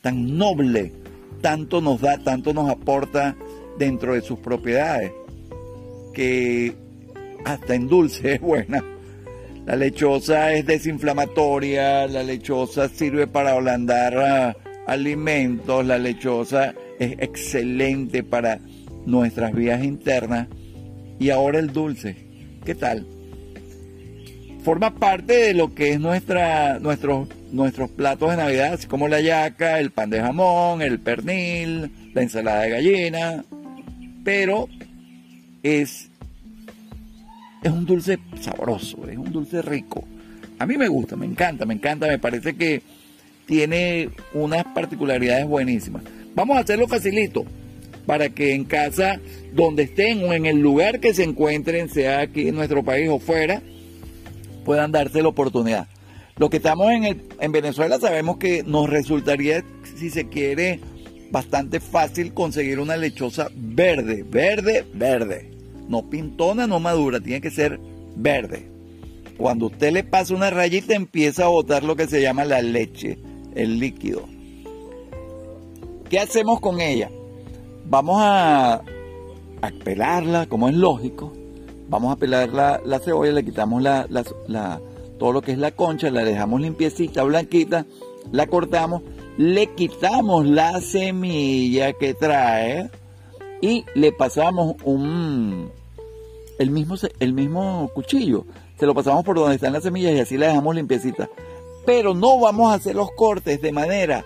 tan 0.00 0.38
noble, 0.38 0.92
tanto 1.42 1.82
nos 1.82 2.00
da, 2.00 2.16
tanto 2.18 2.54
nos 2.54 2.70
aporta 2.70 3.36
dentro 3.78 4.14
de 4.14 4.22
sus 4.22 4.38
propiedades, 4.38 5.12
que 6.14 6.74
hasta 7.44 7.74
en 7.74 7.86
dulce 7.86 8.34
es 8.34 8.40
buena. 8.40 8.82
La 9.66 9.76
lechosa 9.76 10.54
es 10.54 10.64
desinflamatoria, 10.64 12.06
la 12.06 12.22
lechosa 12.22 12.88
sirve 12.88 13.26
para 13.26 13.52
ablandar 13.52 14.16
ah, 14.16 14.56
alimentos, 14.86 15.84
la 15.84 15.98
lechosa 15.98 16.72
es 16.98 17.12
excelente 17.18 18.22
para 18.22 18.58
nuestras 19.04 19.52
vías 19.52 19.84
internas 19.84 20.48
y 21.18 21.30
ahora 21.30 21.58
el 21.58 21.72
dulce. 21.72 22.16
¿Qué 22.64 22.74
tal? 22.74 23.06
Forma 24.64 24.94
parte 24.96 25.32
de 25.32 25.54
lo 25.54 25.74
que 25.74 25.90
es 25.90 26.00
nuestra, 26.00 26.78
nuestros, 26.80 27.28
nuestros 27.52 27.90
platos 27.90 28.30
de 28.30 28.36
Navidad, 28.36 28.72
así 28.74 28.88
como 28.88 29.06
la 29.06 29.20
yaca, 29.20 29.78
el 29.78 29.92
pan 29.92 30.10
de 30.10 30.20
jamón, 30.20 30.82
el 30.82 30.98
pernil, 30.98 31.90
la 32.12 32.22
ensalada 32.22 32.62
de 32.62 32.70
gallina, 32.70 33.44
pero 34.24 34.68
es, 35.62 36.08
es 37.62 37.70
un 37.70 37.86
dulce 37.86 38.18
sabroso, 38.40 39.08
es 39.08 39.16
un 39.16 39.30
dulce 39.30 39.62
rico. 39.62 40.04
A 40.58 40.66
mí 40.66 40.76
me 40.76 40.88
gusta, 40.88 41.14
me 41.14 41.26
encanta, 41.26 41.64
me 41.64 41.74
encanta, 41.74 42.08
me 42.08 42.18
parece 42.18 42.56
que 42.56 42.82
tiene 43.46 44.10
unas 44.34 44.64
particularidades 44.64 45.46
buenísimas. 45.46 46.02
Vamos 46.34 46.56
a 46.56 46.60
hacerlo 46.60 46.88
facilito 46.88 47.46
para 48.06 48.30
que 48.30 48.54
en 48.54 48.64
casa, 48.64 49.20
donde 49.52 49.84
estén 49.84 50.22
o 50.24 50.32
en 50.32 50.46
el 50.46 50.60
lugar 50.60 51.00
que 51.00 51.12
se 51.12 51.24
encuentren, 51.24 51.88
sea 51.88 52.20
aquí 52.20 52.48
en 52.48 52.54
nuestro 52.54 52.84
país 52.84 53.08
o 53.10 53.18
fuera, 53.18 53.62
puedan 54.64 54.92
darse 54.92 55.22
la 55.22 55.28
oportunidad. 55.28 55.88
Los 56.36 56.50
que 56.50 56.58
estamos 56.58 56.90
en, 56.92 57.22
en 57.40 57.52
Venezuela 57.52 57.98
sabemos 57.98 58.36
que 58.36 58.62
nos 58.62 58.88
resultaría, 58.88 59.64
si 59.96 60.10
se 60.10 60.28
quiere, 60.28 60.80
bastante 61.30 61.80
fácil 61.80 62.34
conseguir 62.34 62.78
una 62.78 62.96
lechosa 62.96 63.50
verde, 63.54 64.22
verde, 64.22 64.84
verde. 64.94 65.50
No 65.88 66.08
pintona, 66.08 66.66
no 66.66 66.80
madura, 66.80 67.20
tiene 67.20 67.40
que 67.40 67.50
ser 67.50 67.80
verde. 68.16 68.68
Cuando 69.36 69.66
usted 69.66 69.92
le 69.92 70.02
pasa 70.02 70.34
una 70.34 70.50
rayita 70.50 70.94
empieza 70.94 71.44
a 71.44 71.48
botar 71.48 71.84
lo 71.84 71.96
que 71.96 72.06
se 72.06 72.22
llama 72.22 72.44
la 72.44 72.62
leche, 72.62 73.18
el 73.54 73.78
líquido. 73.78 74.26
¿Qué 76.08 76.18
hacemos 76.18 76.60
con 76.60 76.80
ella? 76.80 77.10
Vamos 77.88 78.18
a, 78.20 78.82
pelarla, 79.84 80.46
como 80.46 80.68
es 80.68 80.74
lógico. 80.74 81.32
Vamos 81.88 82.12
a 82.12 82.16
pelar 82.16 82.48
la, 82.48 82.98
cebolla, 82.98 83.30
le 83.30 83.44
quitamos 83.44 83.80
la, 83.80 84.06
todo 85.18 85.32
lo 85.32 85.40
que 85.40 85.52
es 85.52 85.58
la 85.58 85.70
concha, 85.70 86.10
la 86.10 86.24
dejamos 86.24 86.60
limpiecita, 86.60 87.22
blanquita, 87.22 87.86
la 88.32 88.48
cortamos, 88.48 89.02
le 89.38 89.72
quitamos 89.74 90.46
la 90.46 90.80
semilla 90.80 91.92
que 91.92 92.14
trae 92.14 92.90
y 93.60 93.84
le 93.94 94.10
pasamos 94.10 94.74
un 94.84 95.70
el 96.58 96.70
mismo, 96.70 96.96
el 97.20 97.32
mismo 97.34 97.88
cuchillo. 97.94 98.46
Se 98.80 98.86
lo 98.86 98.94
pasamos 98.94 99.24
por 99.24 99.36
donde 99.36 99.54
están 99.54 99.72
las 99.72 99.84
semillas 99.84 100.12
y 100.12 100.20
así 100.20 100.36
la 100.36 100.48
dejamos 100.48 100.74
limpiecita. 100.74 101.30
Pero 101.86 102.14
no 102.14 102.40
vamos 102.40 102.72
a 102.72 102.74
hacer 102.74 102.96
los 102.96 103.12
cortes 103.12 103.62
de 103.62 103.70
manera 103.70 104.24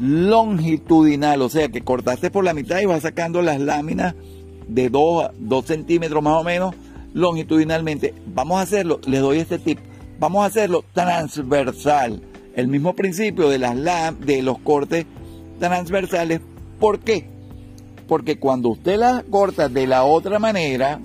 longitudinal, 0.00 1.42
o 1.42 1.48
sea 1.48 1.68
que 1.68 1.82
cortaste 1.82 2.30
por 2.30 2.42
la 2.42 2.54
mitad 2.54 2.80
y 2.80 2.86
vas 2.86 3.02
sacando 3.02 3.42
las 3.42 3.60
láminas 3.60 4.14
de 4.66 4.88
2, 4.88 5.30
2 5.38 5.64
centímetros 5.66 6.22
más 6.22 6.40
o 6.40 6.44
menos 6.44 6.74
longitudinalmente. 7.12 8.14
Vamos 8.26 8.58
a 8.58 8.62
hacerlo, 8.62 9.00
les 9.06 9.20
doy 9.20 9.38
este 9.38 9.58
tip, 9.58 9.78
vamos 10.18 10.42
a 10.42 10.46
hacerlo 10.46 10.84
transversal. 10.94 12.22
El 12.56 12.68
mismo 12.68 12.94
principio 12.94 13.48
de, 13.48 13.58
las 13.58 13.76
de 14.20 14.42
los 14.42 14.58
cortes 14.58 15.06
transversales. 15.58 16.40
¿Por 16.78 17.00
qué? 17.00 17.26
Porque 18.08 18.38
cuando 18.38 18.70
usted 18.70 18.98
las 18.98 19.22
corta 19.24 19.68
de 19.68 19.86
la 19.86 20.04
otra 20.04 20.38
manera, 20.38 21.00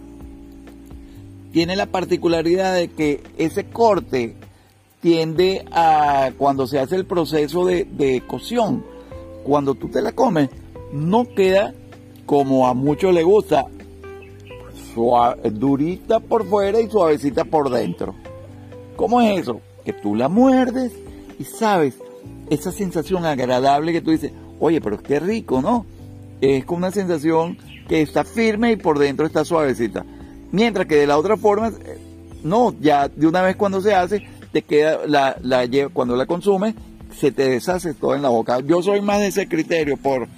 tiene 1.51 1.75
la 1.75 1.85
particularidad 1.85 2.73
de 2.73 2.87
que 2.87 3.21
ese 3.37 3.65
corte 3.65 4.35
tiende 5.05 5.63
a, 5.71 6.31
cuando 6.35 6.65
se 6.65 6.79
hace 6.79 6.95
el 6.95 7.05
proceso 7.05 7.63
de, 7.63 7.83
de 7.83 8.24
cocción, 8.25 8.83
cuando 9.43 9.75
tú 9.75 9.88
te 9.88 10.01
la 10.01 10.13
comes, 10.13 10.50
no 10.91 11.25
queda 11.25 11.75
como 12.25 12.67
a 12.67 12.74
muchos 12.74 13.13
les 13.13 13.24
gusta, 13.24 13.67
durita 15.53 16.19
por 16.19 16.47
fuera 16.47 16.81
y 16.81 16.89
suavecita 16.89 17.45
por 17.45 17.69
dentro. 17.69 18.15
¿Cómo 18.95 19.21
es 19.21 19.41
eso? 19.41 19.62
Que 19.83 19.93
tú 19.93 20.15
la 20.15 20.27
muerdes 20.27 20.91
y 21.38 21.43
sabes 21.43 21.93
esa 22.50 22.71
sensación 22.71 23.25
agradable 23.25 23.93
que 23.93 24.01
tú 24.01 24.09
dices, 24.09 24.31
oye, 24.59 24.81
pero 24.81 24.97
qué 25.03 25.19
rico, 25.19 25.62
¿no? 25.62 25.85
Es 26.41 26.65
como 26.65 26.79
una 26.79 26.89
sensación 26.89 27.59
que 27.88 28.01
está 28.01 28.24
firme 28.24 28.71
y 28.71 28.77
por 28.77 28.97
dentro 28.97 29.27
está 29.27 29.45
suavecita. 29.45 30.03
Mientras 30.51 30.88
que 30.88 30.95
de 30.95 31.05
la 31.05 31.19
otra 31.19 31.38
forma, 31.38 31.67
eh, 31.67 32.00
no, 32.43 32.74
ya 32.79 33.07
de 33.07 33.27
una 33.27 33.43
vez 33.43 33.55
cuando 33.55 33.81
se 33.81 33.93
hace, 33.93 34.24
te 34.55 34.62
queda, 34.62 35.01
la, 35.05 35.35
la, 35.41 35.67
cuando 35.91 36.15
la 36.15 36.25
consumes, 36.25 36.75
se 37.19 37.29
te 37.33 37.50
deshace 37.50 37.93
todo 37.93 38.15
en 38.15 38.21
la 38.21 38.29
boca. 38.29 38.62
Yo 38.62 38.81
soy 38.81 39.01
más 39.01 39.19
de 39.19 39.27
ese 39.27 39.50
criterio 39.50 39.97
por 39.97 40.29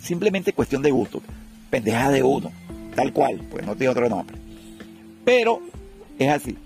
simplemente 0.00 0.54
cuestión 0.54 0.80
de 0.80 0.90
gusto. 0.90 1.20
Pendeja 1.68 2.10
de 2.10 2.22
uno, 2.22 2.50
tal 2.94 3.12
cual, 3.12 3.42
pues 3.50 3.66
no 3.66 3.76
tiene 3.76 3.90
otro 3.90 4.08
nombre. 4.08 4.38
Pero 5.22 5.60
es 6.18 6.30
así. 6.30 6.56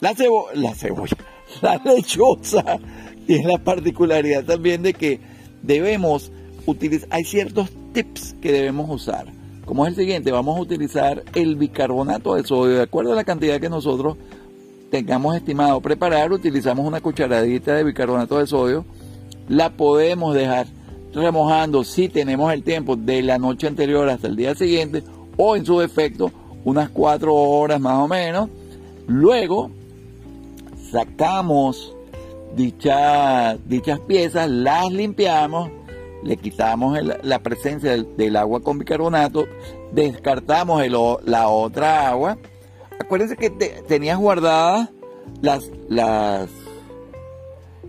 La, 0.00 0.14
cebo 0.14 0.46
la 0.54 0.74
cebolla, 0.74 1.18
la 1.60 1.76
lechosa 1.84 2.78
tiene 3.26 3.46
la 3.52 3.58
particularidad 3.58 4.42
también 4.42 4.82
de 4.82 4.94
que 4.94 5.20
debemos 5.62 6.32
utilizar, 6.64 7.08
hay 7.12 7.24
ciertos 7.24 7.68
tips 7.92 8.36
que 8.40 8.52
debemos 8.52 8.88
usar. 8.88 9.26
Como 9.66 9.84
es 9.84 9.90
el 9.90 9.96
siguiente, 9.96 10.32
vamos 10.32 10.56
a 10.56 10.62
utilizar 10.62 11.24
el 11.34 11.56
bicarbonato 11.56 12.36
de 12.36 12.44
sodio, 12.44 12.76
de 12.76 12.82
acuerdo 12.84 13.12
a 13.12 13.16
la 13.16 13.24
cantidad 13.24 13.60
que 13.60 13.68
nosotros 13.68 14.16
tengamos 14.92 15.34
estimado 15.34 15.80
preparar, 15.80 16.30
utilizamos 16.32 16.86
una 16.86 17.00
cucharadita 17.00 17.74
de 17.74 17.82
bicarbonato 17.82 18.38
de 18.38 18.46
sodio, 18.46 18.84
la 19.48 19.70
podemos 19.70 20.34
dejar 20.34 20.66
remojando 21.14 21.82
si 21.82 22.10
tenemos 22.10 22.52
el 22.52 22.62
tiempo 22.62 22.94
de 22.94 23.22
la 23.22 23.38
noche 23.38 23.66
anterior 23.66 24.06
hasta 24.10 24.26
el 24.26 24.36
día 24.36 24.54
siguiente 24.54 25.02
o 25.38 25.56
en 25.56 25.64
su 25.64 25.78
defecto 25.78 26.30
unas 26.66 26.90
cuatro 26.90 27.34
horas 27.34 27.80
más 27.80 28.00
o 28.00 28.06
menos. 28.06 28.50
Luego 29.06 29.70
sacamos 30.90 31.96
dichas 32.54 33.58
piezas, 34.06 34.50
las 34.50 34.92
limpiamos, 34.92 35.70
le 36.22 36.36
quitamos 36.36 36.98
la 37.22 37.38
presencia 37.38 37.92
del, 37.92 38.36
agua 38.36 38.60
con 38.60 38.78
bicarbonato, 38.78 39.46
descartamos 39.90 40.82
la 41.24 41.48
otra 41.48 42.10
agua. 42.10 42.36
Acuérdense 43.02 43.36
que 43.36 43.50
tenías 43.50 44.18
guardadas 44.18 44.90
las, 45.40 45.70
las 45.88 46.48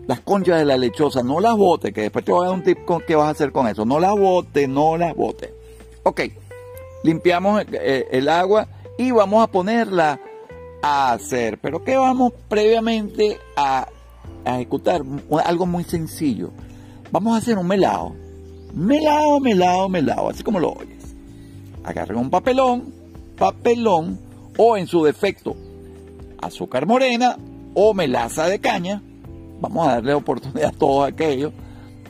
las 0.08 0.20
conchas 0.20 0.59
de 0.59 0.66
la 0.66 0.77
lechosa, 0.77 1.24
no 1.24 1.40
las 1.40 1.55
bote, 1.55 1.94
que 1.94 2.01
después 2.01 2.25
te 2.25 2.31
voy 2.31 2.44
a 2.44 2.50
dar 2.50 2.57
un 2.57 2.64
tip 2.64 2.83
con 2.85 3.01
qué 3.01 3.16
vas 3.16 3.27
a 3.27 3.31
hacer 3.31 3.51
con 3.51 3.68
eso. 3.68 3.85
No 3.85 4.00
las 4.00 4.11
bote, 4.11 4.68
no 4.68 4.98
las 4.98 5.16
bote. 5.16 5.53
Ok, 6.03 6.22
limpiamos 7.03 7.64
eh, 7.72 8.07
el, 8.11 8.27
agua 8.27 8.68
y 8.98 9.11
vamos 9.11 9.44
a 9.44 9.48
ponerla 9.48 10.20
a 10.81 11.14
hacer. 11.14 11.57
Pero 11.59 11.83
¿qué 11.83 11.96
vamos 11.96 12.33
previamente 12.50 13.40
a, 13.55 13.87
ejecutar? 14.46 15.03
Algo 15.46 15.66
muy 15.66 15.85
sencillo. 15.85 16.51
Vamos 17.11 17.35
a 17.35 17.37
hacer 17.37 17.57
un 17.57 17.68
melado. 17.68 18.14
Melado, 18.74 19.40
melado, 19.40 19.87
melado, 19.87 20.29
así 20.29 20.44
como 20.44 20.59
lo 20.59 20.74
oyes. 20.74 21.16
Agarren 21.83 22.18
un 22.18 22.29
papelón, 22.29 22.94
papelón, 23.37 24.20
o 24.57 24.77
en 24.77 24.87
su 24.87 25.03
defecto, 25.03 25.55
azúcar 26.42 26.85
morena 26.85 27.37
o 27.74 27.94
melaza 27.94 28.48
de 28.48 28.59
caña 28.59 29.01
vamos 29.63 29.87
a 29.87 29.92
darle 29.96 30.13
oportunidad 30.13 30.70
a 30.70 30.77
todo 30.77 31.03
aquello. 31.03 31.51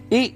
Y 0.10 0.34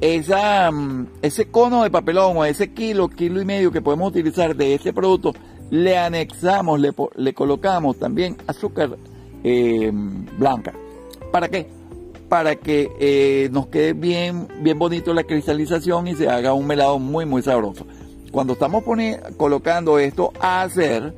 esa, 0.00 0.70
mm, 0.70 1.06
ese 1.22 1.50
cono 1.50 1.82
de 1.82 1.90
papelón 1.90 2.36
o 2.36 2.44
ese 2.44 2.72
kilo, 2.72 3.08
kilo 3.08 3.40
y 3.40 3.44
medio 3.44 3.72
que 3.72 3.80
podemos 3.80 4.10
utilizar 4.10 4.54
de 4.54 4.74
este 4.74 4.92
producto, 4.92 5.32
le 5.70 5.96
anexamos, 5.96 6.80
le, 6.80 7.34
colocamos 7.34 7.98
también 7.98 8.36
azúcar 8.46 8.96
eh, 9.42 9.90
blanca. 10.38 10.74
¿Para 11.32 11.48
qué? 11.48 11.66
Para 12.28 12.56
que 12.56 12.90
eh, 13.00 13.48
nos 13.52 13.68
quede 13.68 13.94
bien, 13.94 14.46
bien 14.60 14.78
bonito 14.78 15.14
la 15.14 15.24
cristalización 15.24 16.08
y 16.08 16.14
se 16.14 16.28
haga 16.28 16.52
un 16.52 16.66
melado 16.66 16.98
muy, 16.98 17.24
muy 17.24 17.42
sabroso. 17.42 17.86
Cuando 18.30 18.52
estamos 18.52 18.84
colocando 19.36 19.98
esto 19.98 20.32
a 20.40 20.62
hacer, 20.62 21.14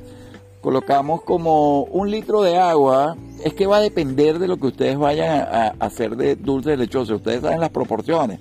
colocamos 0.63 1.23
como 1.23 1.83
un 1.83 2.11
litro 2.11 2.41
de 2.41 2.57
agua. 2.57 3.17
Es 3.45 3.53
que 3.53 3.67
va 3.67 3.79
a 3.79 3.81
depender 3.81 4.39
de 4.39 4.49
lo 4.49 4.57
que 4.57 4.69
ustedes 4.69 4.97
vayan 4.97 5.41
a, 5.41 5.75
hacer 5.81 6.17
de 6.17 6.37
dulce 6.37 6.71
de 6.71 6.77
lechosa. 6.79 7.17
Ustedes 7.17 7.43
saben 7.43 7.61
las 7.61 7.71
proporciones. 7.71 8.39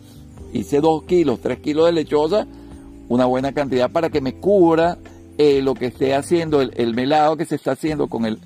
Hice 0.53 0.79
2 0.79 1.03
kilos, 1.03 1.39
3 1.41 1.60
kilos 1.60 1.88
de 1.88 1.91
lechosa, 1.91 2.47
una 3.10 3.25
buena 3.25 3.51
cantidad 3.51 3.89
para 3.89 4.10
que 4.10 4.21
me 4.21 4.36
cubra 4.36 4.97
eh, 5.38 5.62
lo 5.62 5.73
que 5.73 5.88
esté 5.88 6.13
haciendo, 6.13 6.62
el, 6.62 6.93
melado 6.93 7.36
que 7.36 7.45
se 7.45 7.55
está 7.55 7.71
haciendo 7.71 8.07
con 8.07 8.25
el, 8.25 8.38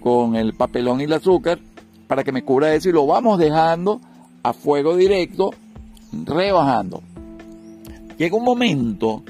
con 0.00 0.36
el 0.36 0.54
papelón 0.54 1.00
y 1.00 1.04
el 1.04 1.12
azúcar, 1.12 1.60
para 2.08 2.24
que 2.24 2.32
me 2.32 2.42
cubra 2.42 2.74
eso 2.74 2.88
y 2.88 2.92
lo 2.92 3.06
vamos 3.06 3.38
dejando 3.38 4.00
a 4.42 4.52
fuego 4.52 4.96
directo, 4.96 5.50
rebajando. 6.24 7.02
Llega 8.18 8.36
un 8.36 8.44
momento 8.44 9.22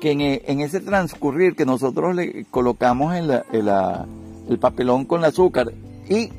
que 0.00 0.12
e, 0.12 0.42
en, 0.46 0.60
ese 0.60 0.80
transcurrir 0.80 1.54
que 1.54 1.64
nosotros 1.64 2.14
le 2.14 2.46
colocamos 2.50 3.14
en 3.14 3.30
el 3.52 4.58
papelón 4.58 5.04
con 5.04 5.20
el 5.20 5.26
azúcar 5.26 5.70
y 6.08 6.30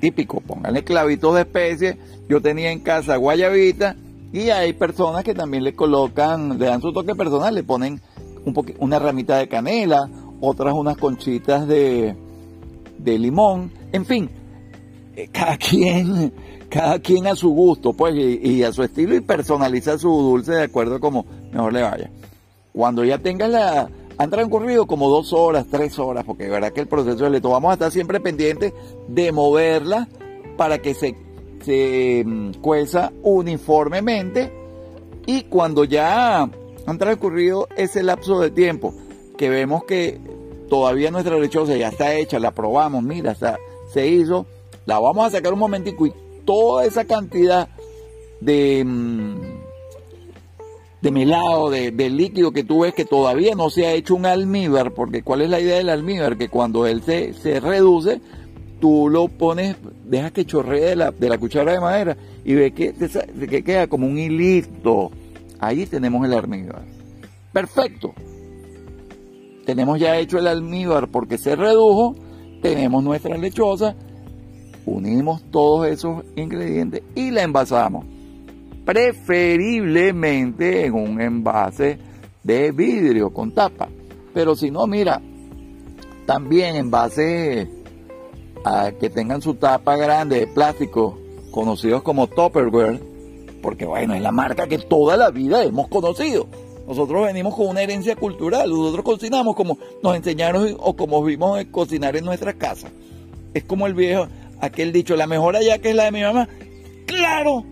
típico, 0.00 0.40
pónganle 0.40 0.82
clavitos 0.84 1.34
de 1.34 1.42
especie, 1.42 1.98
yo 2.28 2.40
tenía 2.40 2.70
en 2.70 2.80
casa 2.80 3.16
guayabita 3.16 3.96
y 4.32 4.50
hay 4.50 4.72
personas 4.72 5.24
que 5.24 5.34
también 5.34 5.64
le 5.64 5.74
colocan, 5.74 6.58
le 6.58 6.66
dan 6.66 6.82
su 6.82 6.92
toque 6.92 7.14
personal, 7.14 7.54
le 7.54 7.62
ponen 7.62 8.00
un 8.44 8.54
una 8.78 8.98
ramita 8.98 9.38
de 9.38 9.48
canela, 9.48 10.08
otras 10.40 10.74
unas 10.74 10.96
conchitas 10.96 11.66
de, 11.66 12.14
de 12.98 13.18
limón, 13.18 13.70
en 13.92 14.04
fin, 14.04 14.30
eh, 15.16 15.28
cada 15.32 15.56
quien, 15.58 16.32
cada 16.68 16.98
quien 16.98 17.26
a 17.26 17.34
su 17.34 17.50
gusto, 17.50 17.92
pues, 17.92 18.14
y, 18.14 18.40
y, 18.42 18.62
a 18.62 18.72
su 18.72 18.82
estilo 18.82 19.14
y 19.14 19.20
personaliza 19.20 19.98
su 19.98 20.10
dulce 20.10 20.52
de 20.52 20.64
acuerdo 20.64 21.00
como 21.00 21.24
mejor 21.52 21.72
le 21.72 21.82
vaya. 21.82 22.10
Cuando 22.76 23.04
ya 23.04 23.16
tengas 23.16 23.48
la... 23.48 23.88
Han 24.18 24.30
transcurrido 24.30 24.86
como 24.86 25.08
dos 25.08 25.32
horas, 25.32 25.66
tres 25.70 25.98
horas, 25.98 26.24
porque 26.24 26.44
de 26.44 26.50
verdad 26.50 26.72
que 26.72 26.80
el 26.80 26.86
proceso 26.86 27.24
de 27.24 27.30
leto 27.30 27.50
vamos 27.50 27.70
a 27.70 27.74
estar 27.74 27.90
siempre 27.90 28.20
pendientes 28.20 28.72
de 29.08 29.32
moverla 29.32 30.08
para 30.56 30.78
que 30.78 30.94
se, 30.94 31.16
se 31.62 32.22
mm, 32.24 32.52
cueza 32.60 33.12
uniformemente. 33.22 34.52
Y 35.26 35.44
cuando 35.44 35.84
ya 35.84 36.42
han 36.42 36.98
transcurrido 36.98 37.66
ese 37.76 38.02
lapso 38.02 38.40
de 38.40 38.50
tiempo 38.50 38.94
que 39.36 39.48
vemos 39.48 39.84
que 39.84 40.20
todavía 40.68 41.10
nuestra 41.10 41.38
lechosa 41.38 41.76
ya 41.76 41.88
está 41.88 42.14
hecha, 42.14 42.38
la 42.38 42.52
probamos, 42.52 43.02
mira, 43.02 43.36
se 43.92 44.06
hizo, 44.06 44.46
la 44.84 44.98
vamos 44.98 45.26
a 45.26 45.30
sacar 45.30 45.52
un 45.52 45.58
momentico 45.58 46.06
y 46.06 46.12
toda 46.44 46.84
esa 46.84 47.04
cantidad 47.04 47.68
de, 48.40 48.82
mm, 48.84 49.55
de 51.00 51.10
melado, 51.10 51.70
de, 51.70 52.10
líquido 52.10 52.52
que 52.52 52.64
tú 52.64 52.80
ves 52.80 52.94
que 52.94 53.04
todavía 53.04 53.54
no 53.54 53.70
se 53.70 53.86
ha 53.86 53.92
hecho 53.92 54.14
un 54.14 54.26
almíbar, 54.26 54.92
porque 54.92 55.22
¿cuál 55.22 55.42
es 55.42 55.50
la 55.50 55.60
idea 55.60 55.76
del 55.76 55.90
almíbar? 55.90 56.36
Que 56.36 56.48
cuando 56.48 56.86
él 56.86 57.02
se, 57.02 57.34
se 57.34 57.60
reduce, 57.60 58.20
tú 58.80 59.08
lo 59.08 59.28
pones, 59.28 59.76
dejas 60.04 60.32
que 60.32 60.46
chorree 60.46 60.84
de 60.84 60.96
la, 60.96 61.10
de 61.10 61.28
la 61.28 61.38
cuchara 61.38 61.72
de 61.72 61.80
madera 61.80 62.16
y 62.44 62.54
ves 62.54 62.72
que, 62.72 62.94
que 63.48 63.62
queda 63.62 63.86
como 63.86 64.06
un 64.06 64.18
hilito. 64.18 65.10
Ahí 65.58 65.86
tenemos 65.86 66.24
el 66.24 66.32
almíbar. 66.32 66.82
Perfecto. 67.52 68.14
Tenemos 69.64 69.98
ya 69.98 70.16
hecho 70.18 70.38
el 70.38 70.46
almíbar 70.46 71.08
porque 71.08 71.38
se 71.38 71.56
redujo, 71.56 72.14
tenemos 72.62 73.02
nuestra 73.02 73.36
lechosa, 73.36 73.96
unimos 74.86 75.42
todos 75.50 75.88
esos 75.88 76.24
ingredientes 76.36 77.02
y 77.14 77.32
la 77.32 77.42
envasamos 77.42 78.04
preferiblemente 78.86 80.86
en 80.86 80.94
un 80.94 81.20
envase 81.20 81.98
de 82.42 82.70
vidrio 82.70 83.30
con 83.30 83.52
tapa. 83.52 83.88
Pero 84.32 84.54
si 84.54 84.70
no, 84.70 84.86
mira, 84.86 85.20
también 86.24 86.76
envases 86.76 87.68
a 88.64 88.92
que 88.92 89.10
tengan 89.10 89.42
su 89.42 89.54
tapa 89.54 89.96
grande 89.96 90.40
de 90.40 90.46
plástico, 90.46 91.18
conocidos 91.50 92.02
como 92.02 92.28
Tupperware, 92.28 93.00
porque 93.60 93.84
bueno, 93.84 94.14
es 94.14 94.22
la 94.22 94.32
marca 94.32 94.68
que 94.68 94.78
toda 94.78 95.16
la 95.16 95.30
vida 95.30 95.64
hemos 95.64 95.88
conocido. 95.88 96.46
Nosotros 96.86 97.26
venimos 97.26 97.56
con 97.56 97.66
una 97.66 97.82
herencia 97.82 98.14
cultural, 98.14 98.70
nosotros 98.70 99.04
cocinamos 99.04 99.56
como 99.56 99.78
nos 100.02 100.14
enseñaron 100.14 100.76
o 100.78 100.94
como 100.94 101.24
vimos 101.24 101.60
cocinar 101.72 102.16
en 102.16 102.24
nuestra 102.24 102.52
casa. 102.52 102.88
Es 103.52 103.64
como 103.64 103.88
el 103.88 103.94
viejo, 103.94 104.28
aquel 104.60 104.92
dicho, 104.92 105.16
la 105.16 105.26
mejor 105.26 105.56
allá 105.56 105.78
que 105.78 105.90
es 105.90 105.96
la 105.96 106.04
de 106.04 106.12
mi 106.12 106.22
mamá. 106.22 106.48
Claro, 107.06 107.64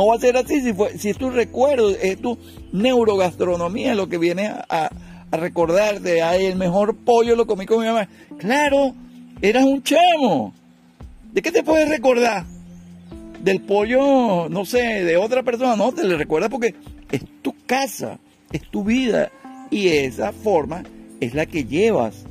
no 0.00 0.06
va 0.06 0.14
a 0.16 0.18
ser 0.18 0.34
así 0.38 0.62
si, 0.62 0.72
fue, 0.72 0.96
si 0.96 1.10
es 1.10 1.18
tu 1.18 1.28
recuerdo, 1.28 1.90
es 1.90 2.18
tu 2.18 2.38
neurogastronomía 2.72 3.94
lo 3.94 4.08
que 4.08 4.16
viene 4.16 4.46
a, 4.46 4.90
a 5.30 5.36
recordarte, 5.36 6.22
ay, 6.22 6.46
el 6.46 6.56
mejor 6.56 6.96
pollo 6.96 7.36
lo 7.36 7.46
comí 7.46 7.66
con 7.66 7.80
mi 7.80 7.86
mamá. 7.86 8.08
Claro, 8.38 8.94
eras 9.42 9.66
un 9.66 9.82
chamo. 9.82 10.54
¿De 11.34 11.42
qué 11.42 11.52
te 11.52 11.62
puedes 11.62 11.86
recordar? 11.90 12.46
Del 13.44 13.60
pollo, 13.60 14.48
no 14.48 14.64
sé, 14.64 15.04
de 15.04 15.18
otra 15.18 15.42
persona, 15.42 15.76
no, 15.76 15.92
te 15.92 16.04
le 16.04 16.16
recuerdas 16.16 16.48
porque 16.48 16.74
es 17.12 17.20
tu 17.42 17.54
casa, 17.66 18.18
es 18.52 18.62
tu 18.70 18.82
vida 18.82 19.30
y 19.70 19.88
esa 19.88 20.32
forma 20.32 20.82
es 21.20 21.34
la 21.34 21.44
que 21.44 21.64
llevas 21.64 22.24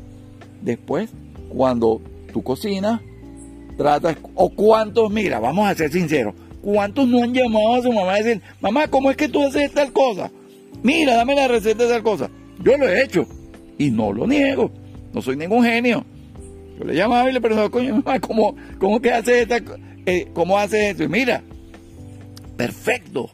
después 0.63 1.11
cuando 1.49 2.01
tú 2.33 2.41
cocinas, 2.41 2.99
tratas, 3.77 4.17
o 4.33 4.49
cuántos, 4.49 5.11
mira, 5.11 5.39
vamos 5.39 5.69
a 5.69 5.75
ser 5.75 5.91
sinceros, 5.91 6.33
¿cuántos 6.61 7.07
no 7.07 7.23
han 7.23 7.33
llamado 7.33 7.75
a 7.75 7.81
su 7.81 7.91
mamá 7.91 8.13
a 8.13 8.17
decir, 8.17 8.41
mamá, 8.61 8.87
¿cómo 8.87 9.11
es 9.11 9.17
que 9.17 9.27
tú 9.27 9.43
haces 9.43 9.71
tal 9.71 9.91
cosa? 9.91 10.31
Mira, 10.83 11.15
dame 11.15 11.35
la 11.35 11.47
receta 11.47 11.83
de 11.83 11.89
tal 11.89 12.03
cosa. 12.03 12.29
Yo 12.63 12.77
lo 12.77 12.87
he 12.87 13.03
hecho 13.03 13.25
y 13.77 13.91
no 13.91 14.11
lo 14.13 14.27
niego. 14.27 14.71
No 15.13 15.21
soy 15.21 15.35
ningún 15.35 15.63
genio. 15.63 16.05
Yo 16.77 16.85
le 16.85 16.95
llamaba 16.95 17.29
y 17.29 17.33
le 17.33 17.41
preguntaba, 17.41 17.69
coño, 17.69 17.95
mamá, 17.95 18.19
¿cómo, 18.19 18.55
cómo 18.77 19.01
que 19.01 19.11
hace 19.11 19.41
esta, 19.41 19.59
eh, 20.05 20.27
cómo 20.33 20.57
hace 20.57 20.91
esto? 20.91 21.03
Y 21.03 21.07
mira, 21.07 21.43
perfecto. 22.55 23.29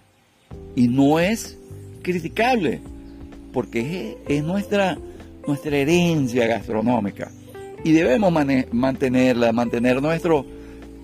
Y 0.76 0.88
no 0.88 1.20
es 1.20 1.58
criticable, 2.02 2.82
porque 3.54 4.18
es, 4.28 4.44
nuestra, 4.44 4.98
nuestra 5.48 5.78
herencia 5.78 6.48
gastronómica. 6.48 7.32
Y 7.84 7.92
debemos 7.92 8.34
mantenerla, 8.72 9.52
mantener 9.52 10.02
nuestro, 10.02 10.46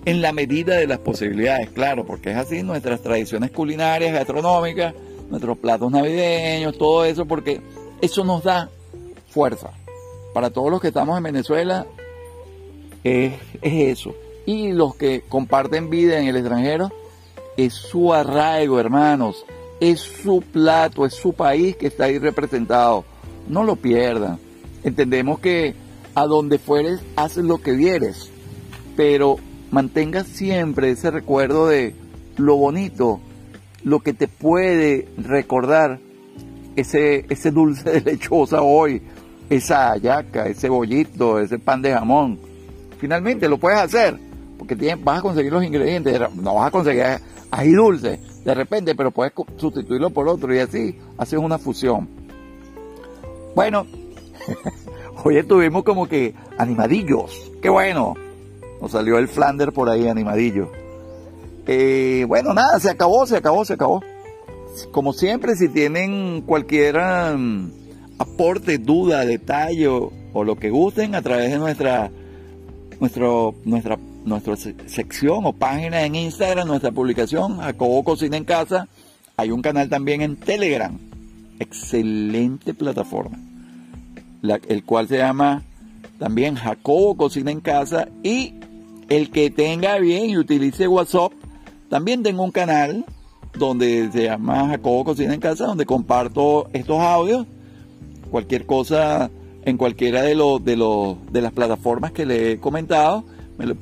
en 0.04 0.20
la 0.20 0.32
medida 0.32 0.76
de 0.76 0.86
las 0.86 0.98
posibilidades, 0.98 1.70
claro, 1.70 2.04
porque 2.04 2.30
es 2.30 2.36
así 2.36 2.62
nuestras 2.62 3.00
tradiciones 3.02 3.50
culinarias, 3.50 4.12
gastronómicas, 4.12 4.94
nuestros 5.30 5.56
platos 5.58 5.90
navideños, 5.90 6.76
todo 6.76 7.04
eso, 7.04 7.24
porque 7.26 7.60
eso 8.00 8.24
nos 8.24 8.42
da 8.42 8.68
fuerza. 9.28 9.70
Para 10.34 10.50
todos 10.50 10.70
los 10.70 10.80
que 10.80 10.88
estamos 10.88 11.16
en 11.16 11.24
Venezuela, 11.24 11.86
es, 13.04 13.34
eso. 13.60 14.14
Y 14.46 14.72
los 14.72 14.94
que 14.96 15.22
comparten 15.28 15.90
vida 15.90 16.18
en 16.18 16.26
el 16.26 16.36
extranjero, 16.36 16.90
es 17.56 17.74
su 17.74 18.12
arraigo, 18.12 18.80
hermanos. 18.80 19.44
Es 19.80 20.00
su 20.00 20.40
plato, 20.40 21.06
es 21.06 21.14
su 21.14 21.32
país 21.32 21.76
que 21.76 21.88
está 21.88 22.04
ahí 22.04 22.18
representado. 22.18 23.04
No 23.48 23.64
lo 23.64 23.76
pierdan. 23.76 24.38
Entendemos 24.84 25.38
que 25.40 25.74
a 26.14 26.26
donde 26.26 26.58
fueres, 26.58 27.00
haces 27.16 27.44
lo 27.44 27.58
que 27.58 27.72
vieres. 27.72 28.30
Pero 28.96 29.38
mantenga 29.72 30.22
siempre 30.22 30.90
ese 30.90 31.10
recuerdo 31.10 31.66
de 31.66 31.94
lo 32.36 32.56
bonito, 32.56 33.20
lo 33.82 33.98
que 34.00 34.12
te 34.12 34.28
puede 34.28 35.08
recordar 35.16 35.98
ese, 36.76 37.26
dulce 37.50 37.90
de 37.90 38.12
lechosa 38.12 38.62
hoy, 38.62 39.02
esa 39.50 39.92
ayaca, 39.92 40.46
ese 40.46 40.68
bollito, 40.68 41.40
ese 41.40 41.58
pan 41.58 41.82
de 41.82 41.92
jamón. 41.92 42.38
Finalmente 42.98 43.48
lo 43.48 43.58
puedes 43.58 43.80
hacer, 43.80 44.16
porque 44.58 44.76
vas 45.02 45.18
a 45.18 45.22
conseguir 45.22 45.52
los 45.52 45.64
ingredientes, 45.64 46.20
no 46.36 46.54
vas 46.54 46.68
a 46.68 46.70
conseguir 46.70 47.04
ahí 47.50 47.72
dulce 47.72 48.20
de 48.44 48.54
repente, 48.54 48.94
pero 48.94 49.10
puedes 49.10 49.32
sustituirlo 49.56 50.10
por 50.10 50.28
otro 50.28 50.54
y 50.54 50.58
así 50.58 50.98
haces 51.16 51.38
una 51.38 51.58
fusión. 51.58 52.08
Bueno, 53.54 53.86
hoy 55.24 55.38
estuvimos 55.38 55.82
como 55.82 56.06
que 56.06 56.34
animadillos, 56.58 57.50
qué 57.62 57.68
bueno. 57.68 58.14
Nos 58.82 58.90
salió 58.90 59.16
el 59.16 59.28
Flander 59.28 59.72
por 59.72 59.88
ahí 59.88 60.06
animadillo. 60.06 60.70
Eh, 61.66 62.26
bueno, 62.28 62.52
nada, 62.52 62.78
se 62.78 62.90
acabó, 62.90 63.24
se 63.24 63.38
acabó, 63.38 63.64
se 63.64 63.72
acabó 63.72 64.02
como 64.90 65.12
siempre, 65.12 65.56
si 65.56 65.68
tienen 65.68 66.42
cualquier 66.42 66.96
um, 66.96 67.70
aporte, 68.18 68.78
duda, 68.78 69.24
detalle 69.24 69.88
o, 69.88 70.10
lo 70.44 70.56
que 70.56 70.70
gusten 70.70 71.14
a 71.14 71.22
través 71.22 71.50
de 71.50 71.58
nuestra, 71.58 72.10
nuestro, 73.00 73.54
nuestra, 73.64 73.98
nuestra 74.24 74.56
sección 74.56 75.44
o 75.44 75.52
página 75.52 76.04
en 76.04 76.14
Instagram, 76.14 76.66
nuestra 76.66 76.90
publicación, 76.90 77.58
Jacobo 77.58 78.02
Cocina 78.02 78.36
en 78.36 78.44
Casa. 78.44 78.88
Hay 79.36 79.50
un 79.50 79.60
canal 79.60 79.88
también 79.88 80.22
en 80.22 80.36
Telegram. 80.36 80.98
Excelente 81.58 82.72
plataforma. 82.72 83.38
el 84.42 84.84
cual 84.84 85.08
se 85.08 85.18
llama 85.18 85.62
también 86.18 86.54
Jacobo 86.54 87.16
Cocina 87.16 87.50
en 87.50 87.60
Casa. 87.60 88.08
Y 88.22 88.54
el 89.08 89.30
que 89.30 89.50
tenga 89.50 89.98
bien 89.98 90.30
y 90.30 90.38
utilice 90.38 90.88
WhatsApp, 90.88 91.32
también 91.88 92.22
tengo 92.22 92.42
un 92.42 92.50
canal 92.50 93.04
donde 93.54 94.10
se 94.12 94.24
llama 94.24 94.68
Jacobo 94.68 95.04
Cocina 95.04 95.34
en 95.34 95.40
Casa, 95.40 95.66
donde 95.66 95.86
comparto 95.86 96.68
estos 96.72 96.98
audios. 96.98 97.46
Cualquier 98.30 98.64
cosa 98.64 99.30
en 99.64 99.76
cualquiera 99.76 100.22
de, 100.22 100.34
los, 100.34 100.64
de, 100.64 100.76
los, 100.76 101.16
de 101.30 101.42
las 101.42 101.52
plataformas 101.52 102.12
que 102.12 102.26
le 102.26 102.52
he 102.52 102.58
comentado, 102.58 103.24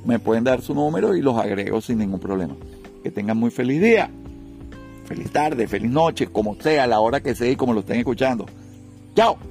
me, 0.04 0.18
pueden 0.18 0.44
dar 0.44 0.61
su 0.61 0.74
número 0.74 1.16
y 1.16 1.22
los 1.22 1.37
agrego 1.37 1.80
sin 1.80 1.98
ningún 1.98 2.20
problema. 2.20 2.54
Que 3.02 3.11
tengan 3.11 3.37
muy 3.37 3.50
feliz 3.50 3.80
día, 3.80 4.11
feliz 5.06 5.30
tarde, 5.30 5.66
feliz 5.68 5.90
noche, 5.90 6.26
como 6.26 6.54
sea, 6.56 6.87
la 6.87 7.00
hora 7.00 7.20
que 7.20 7.35
sea 7.35 7.50
y 7.50 7.56
como 7.56 7.72
lo 7.72 7.80
estén 7.80 7.98
escuchando. 7.98 8.46
Chao. 9.14 9.49